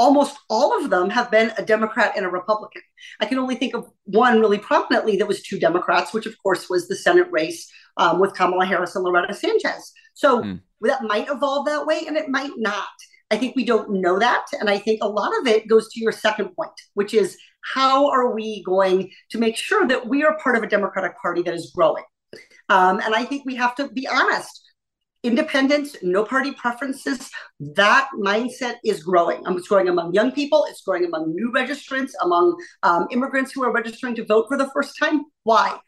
[0.00, 2.80] almost all of them have been a Democrat and a Republican.
[3.20, 6.70] I can only think of one really prominently that was two Democrats, which of course
[6.70, 9.92] was the Senate race um, with Kamala Harris and Loretta Sanchez.
[10.14, 10.60] So mm.
[10.80, 12.88] that might evolve that way and it might not.
[13.30, 14.46] I think we don't know that.
[14.58, 18.10] And I think a lot of it goes to your second point, which is how
[18.10, 21.54] are we going to make sure that we are part of a Democratic Party that
[21.54, 22.04] is growing?
[22.70, 24.59] Um, and I think we have to be honest.
[25.22, 29.46] Independence, no party preferences, that mindset is growing.
[29.46, 33.62] Um, it's growing among young people, it's growing among new registrants, among um, immigrants who
[33.62, 35.24] are registering to vote for the first time.
[35.42, 35.78] Why?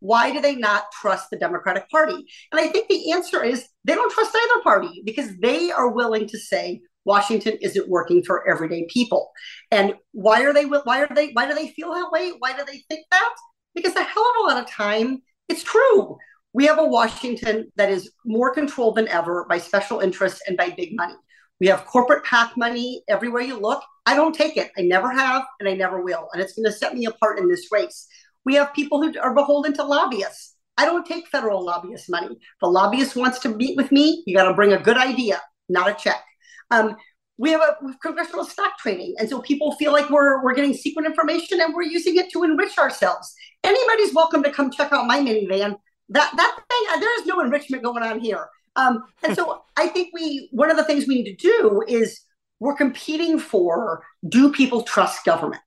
[0.00, 2.26] Why do they not trust the Democratic Party?
[2.50, 6.26] And I think the answer is they don't trust either party because they are willing
[6.28, 9.32] to say, Washington isn't working for everyday people.
[9.70, 12.32] And why are they why are they why do they feel that way?
[12.38, 13.34] Why do they think that?
[13.74, 16.16] Because a hell of a lot of time it's true.
[16.54, 20.70] We have a Washington that is more controlled than ever by special interests and by
[20.70, 21.14] big money.
[21.60, 23.82] We have corporate PAC money everywhere you look.
[24.04, 24.70] I don't take it.
[24.76, 26.28] I never have and I never will.
[26.32, 28.06] And it's going to set me apart in this race.
[28.44, 30.56] We have people who are beholden to lobbyists.
[30.76, 32.34] I don't take federal lobbyist money.
[32.34, 35.40] If a lobbyist wants to meet with me, you got to bring a good idea,
[35.68, 36.22] not a check.
[36.70, 36.96] Um,
[37.38, 41.06] we have a congressional stock trading, and so people feel like we're we're getting secret
[41.06, 43.34] information and we're using it to enrich ourselves.
[43.64, 45.76] Anybody's welcome to come check out my minivan.
[46.08, 48.48] That that thing, uh, there is no enrichment going on here.
[48.76, 52.20] Um, and so I think we one of the things we need to do is
[52.60, 55.62] we're competing for do people trust government?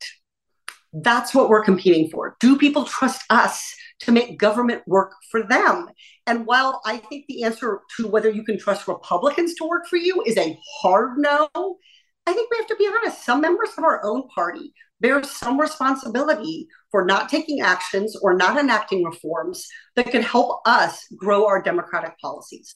[0.93, 2.37] That's what we're competing for.
[2.39, 5.89] Do people trust us to make government work for them?
[6.25, 9.97] And while I think the answer to whether you can trust Republicans to work for
[9.97, 13.25] you is a hard no, I think we have to be honest.
[13.25, 18.57] Some members of our own party bear some responsibility for not taking actions or not
[18.57, 22.73] enacting reforms that could help us grow our democratic policies.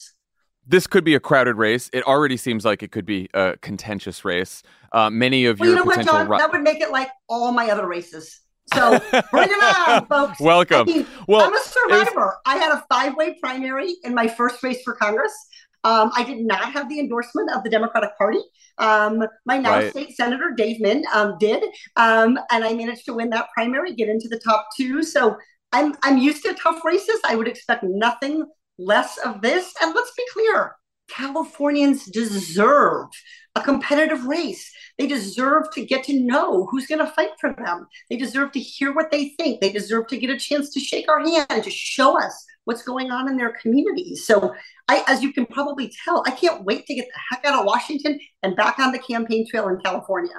[0.66, 1.90] This could be a crowded race.
[1.92, 4.62] It already seems like it could be a contentious race.
[4.92, 6.38] Uh, many of well, your you know potential what, John?
[6.38, 8.40] that would make it like all my other races.
[8.74, 9.00] So
[9.32, 10.40] bring it on, folks.
[10.40, 10.82] Welcome.
[10.82, 12.20] I mean, well, I'm a survivor.
[12.20, 12.34] Was...
[12.46, 15.32] I had a five way primary in my first race for Congress.
[15.84, 18.40] Um, I did not have the endorsement of the Democratic Party.
[18.78, 19.90] Um, my now right.
[19.90, 21.62] state senator, Dave Min, um, did.
[21.96, 25.02] Um, and I managed to win that primary, get into the top two.
[25.02, 25.36] So
[25.72, 27.20] I'm, I'm used to tough races.
[27.26, 28.44] I would expect nothing
[28.78, 29.72] less of this.
[29.82, 30.76] And let's be clear
[31.08, 33.08] Californians deserve
[33.54, 34.70] a competitive race.
[35.00, 37.88] They deserve to get to know who's going to fight for them.
[38.10, 39.62] They deserve to hear what they think.
[39.62, 42.82] They deserve to get a chance to shake our hand and to show us what's
[42.82, 44.26] going on in their communities.
[44.26, 44.54] So,
[44.88, 47.64] I, as you can probably tell, I can't wait to get the heck out of
[47.64, 50.34] Washington and back on the campaign trail in California.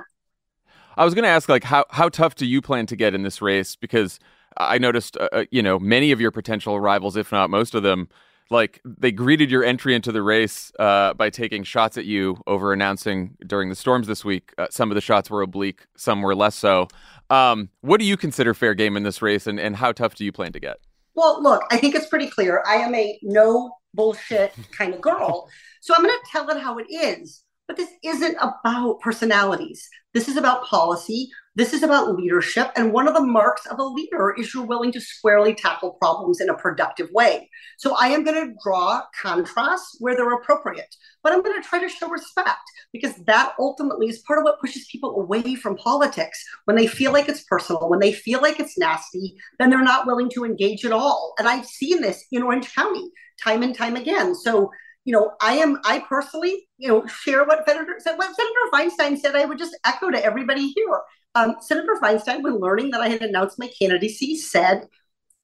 [0.95, 3.23] I was going to ask, like, how how tough do you plan to get in
[3.23, 3.75] this race?
[3.75, 4.19] Because
[4.57, 7.81] I noticed, uh, uh you know, many of your potential rivals, if not most of
[7.81, 8.09] them,
[8.51, 12.73] like they greeted your entry into the race uh, by taking shots at you over
[12.73, 14.53] announcing during the storms this week.
[14.57, 16.87] Uh, some of the shots were oblique, some were less so.
[17.29, 20.25] Um, what do you consider fair game in this race, and, and how tough do
[20.25, 20.77] you plan to get?
[21.15, 22.63] Well, look, I think it's pretty clear.
[22.67, 25.49] I am a no bullshit kind of girl.
[25.81, 27.43] So I'm going to tell it how it is.
[27.67, 29.87] But this isn't about personalities.
[30.13, 31.29] This is about policy.
[31.53, 32.71] This is about leadership.
[32.77, 36.39] And one of the marks of a leader is you're willing to squarely tackle problems
[36.39, 37.49] in a productive way.
[37.77, 41.79] So I am going to draw contrasts where they're appropriate, but I'm going to try
[41.79, 42.61] to show respect
[42.93, 46.41] because that ultimately is part of what pushes people away from politics.
[46.65, 50.07] When they feel like it's personal, when they feel like it's nasty, then they're not
[50.07, 51.33] willing to engage at all.
[51.37, 53.11] And I've seen this in Orange County
[53.43, 54.35] time and time again.
[54.35, 54.71] So
[55.03, 58.37] you know, I am, I personally, you know, share what Senator, what Senator
[58.71, 59.35] Feinstein said.
[59.35, 60.99] I would just echo to everybody here.
[61.33, 64.87] Um, Senator Feinstein, when learning that I had announced my candidacy, said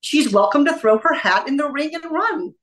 [0.02, 2.54] she's welcome to throw her hat in the ring and run.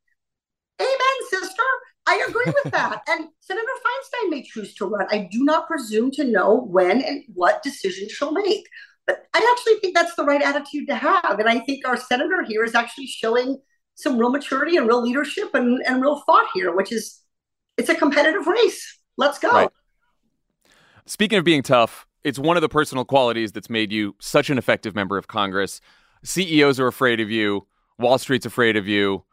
[0.81, 1.63] Amen, sister.
[2.07, 3.03] I agree with that.
[3.09, 5.07] and Senator Feinstein may choose to run.
[5.11, 8.69] I do not presume to know when and what decision she'll make.
[9.07, 11.39] But I actually think that's the right attitude to have.
[11.39, 13.59] And I think our senator here is actually showing
[13.97, 17.21] some real maturity and real leadership and, and real thought here, which is
[17.77, 18.99] it's a competitive race.
[19.17, 19.51] Let's go.
[19.51, 19.71] Right.
[21.07, 24.59] Speaking of being tough, it's one of the personal qualities that's made you such an
[24.59, 25.81] effective member of Congress.
[26.25, 27.67] CEOs are afraid of you.
[27.99, 29.25] Wall Street's afraid of you.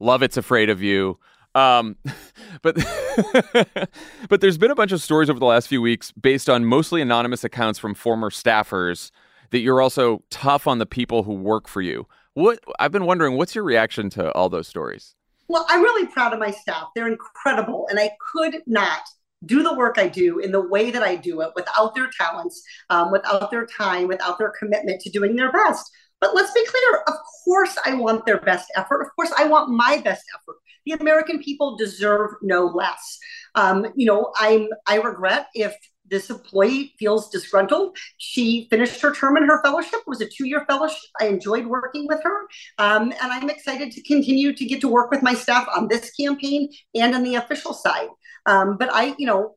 [0.00, 1.18] Lovett's afraid of you.
[1.54, 1.96] Um,
[2.62, 2.76] but
[4.28, 7.00] but there's been a bunch of stories over the last few weeks based on mostly
[7.00, 9.10] anonymous accounts from former staffers
[9.50, 12.06] that you're also tough on the people who work for you.
[12.34, 15.14] What I've been wondering, what's your reaction to all those stories?
[15.48, 16.88] Well, I'm really proud of my staff.
[16.94, 19.02] They're incredible, and I could not
[19.44, 22.62] do the work I do in the way that I do it without their talents,
[22.90, 25.90] um, without their time, without their commitment to doing their best.
[26.20, 27.14] But let's be clear of
[27.44, 29.02] course, I want their best effort.
[29.02, 30.56] Of course, I want my best effort.
[30.86, 33.18] The American people deserve no less.
[33.54, 35.74] Um, you know, I'm I regret if
[36.08, 37.96] this employee feels disgruntled.
[38.18, 40.00] She finished her term in her fellowship.
[40.00, 41.00] It was a two-year fellowship.
[41.20, 42.42] I enjoyed working with her,
[42.78, 46.10] um, and I'm excited to continue to get to work with my staff on this
[46.12, 48.08] campaign and on the official side.
[48.46, 49.56] Um, but I, you know,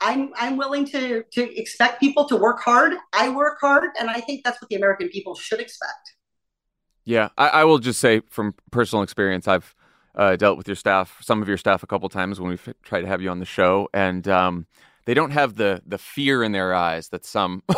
[0.00, 2.94] I'm I'm willing to to expect people to work hard.
[3.12, 6.14] I work hard, and I think that's what the American people should expect.
[7.04, 9.74] Yeah, I, I will just say from personal experience, I've
[10.14, 13.02] uh, dealt with your staff, some of your staff, a couple times when we've tried
[13.02, 14.66] to have you on the show, and um,
[15.06, 17.62] they don't have the the fear in their eyes that some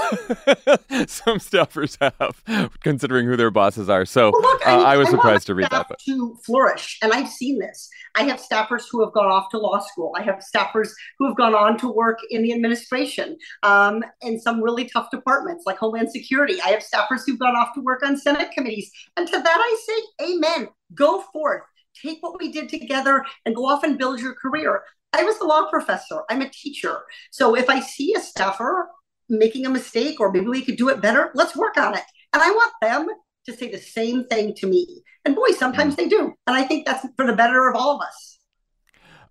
[1.07, 4.05] some staffers have, considering who their bosses are.
[4.05, 5.87] So well, look, I, uh, I, was I surprised to read that.
[5.89, 5.99] But.
[6.07, 7.89] To flourish, and I've seen this.
[8.16, 10.14] I have staffers who have gone off to law school.
[10.16, 14.62] I have staffers who have gone on to work in the administration um, in some
[14.62, 16.61] really tough departments like Homeland Security.
[16.64, 19.77] I have staffers who've gone off to work on Senate committees, and to that I
[19.87, 20.68] say, Amen.
[20.95, 21.62] Go forth
[22.03, 24.83] take what we did together and go off and build your career.
[25.13, 26.23] I was a law professor.
[26.31, 27.03] I'm a teacher.
[27.31, 28.89] So if I see a staffer
[29.29, 32.05] making a mistake or maybe we could do it better, let's work on it.
[32.33, 33.09] And I want them
[33.47, 35.03] to say the same thing to me.
[35.25, 35.99] And boy, sometimes mm.
[35.99, 36.35] they do.
[36.47, 38.39] And I think that's for the better of all of us.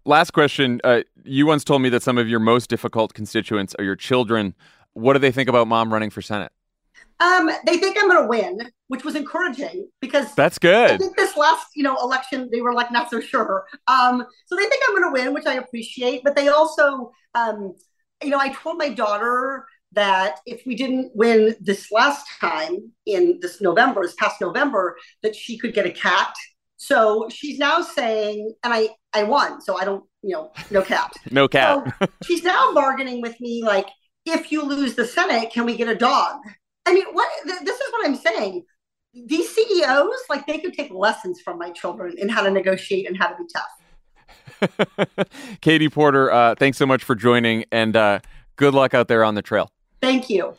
[0.06, 0.82] Last question.
[0.84, 4.54] Uh, you once told me that some of your most difficult constituents are your children.
[4.94, 6.52] What do they think about mom running for Senate?
[7.20, 10.92] Um, they think I'm going to win, which was encouraging because that's good.
[10.92, 13.66] I think this last, you know, election they were like not so sure.
[13.88, 16.24] Um, so they think I'm going to win, which I appreciate.
[16.24, 17.74] But they also, um,
[18.24, 23.40] you know, I told my daughter that if we didn't win this last time in
[23.42, 26.34] this November, this past November, that she could get a cat.
[26.78, 31.12] So she's now saying, and I I won, so I don't, you know, no cat,
[31.32, 31.96] no cat.
[32.00, 33.88] So she's now bargaining with me like,
[34.26, 36.38] if you lose the Senate, can we get a dog?
[36.86, 38.66] I mean, what th- this is what I'm saying.
[39.16, 43.18] These CEOs, like, they could take lessons from my children in how to negotiate and
[43.18, 45.30] how to be tough.
[45.62, 48.20] Katie Porter, uh, thanks so much for joining, and uh,
[48.58, 49.72] good luck out there on the trail.
[50.02, 50.54] Thank you.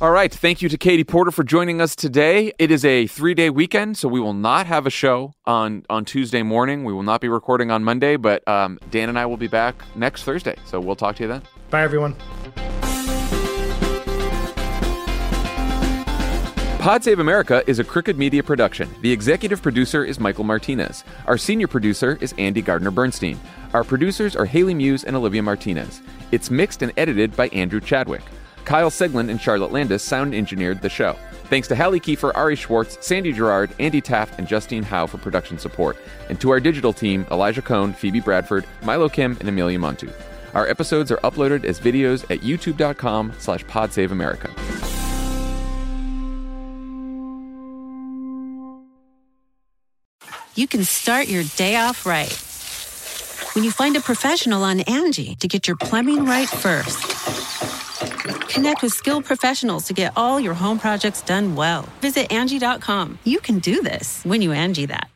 [0.00, 0.34] All right.
[0.34, 2.52] Thank you to Katie Porter for joining us today.
[2.58, 6.04] It is a three day weekend, so we will not have a show on, on
[6.04, 6.82] Tuesday morning.
[6.82, 9.76] We will not be recording on Monday, but um, Dan and I will be back
[9.94, 10.56] next Thursday.
[10.64, 11.42] So we'll talk to you then.
[11.70, 12.16] Bye, everyone.
[16.82, 18.92] Pod Save America is a Crooked Media production.
[19.02, 21.04] The executive producer is Michael Martinez.
[21.28, 23.38] Our senior producer is Andy Gardner Bernstein.
[23.72, 26.02] Our producers are Haley Muse and Olivia Martinez.
[26.32, 28.22] It's mixed and edited by Andrew Chadwick.
[28.64, 31.16] Kyle Seglin and Charlotte Landes sound engineered the show.
[31.44, 35.60] Thanks to Hallie Kiefer, Ari Schwartz, Sandy Girard, Andy Taft, and Justine Howe for production
[35.60, 35.96] support,
[36.30, 40.20] and to our digital team, Elijah Cone, Phoebe Bradford, Milo Kim, and Amelia Montooth.
[40.52, 45.01] Our episodes are uploaded as videos at youtube.com slash podsaveamerica.
[50.54, 52.32] You can start your day off right.
[53.54, 57.12] When you find a professional on Angi to get your plumbing right first
[58.52, 61.88] Connect with skilled professionals to get all your home projects done well.
[62.02, 63.18] Visit Angi.com.
[63.24, 65.08] You can do this when you Angi that.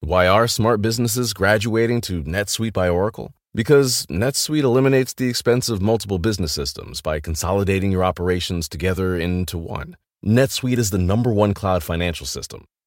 [0.00, 3.34] Why are smart businesses graduating to NetSuite by Oracle?
[3.54, 9.58] Because NetSuite eliminates the expense of multiple business systems by consolidating your operations together into
[9.58, 9.96] one.
[10.24, 12.64] NetSuite is the number one cloud financial system,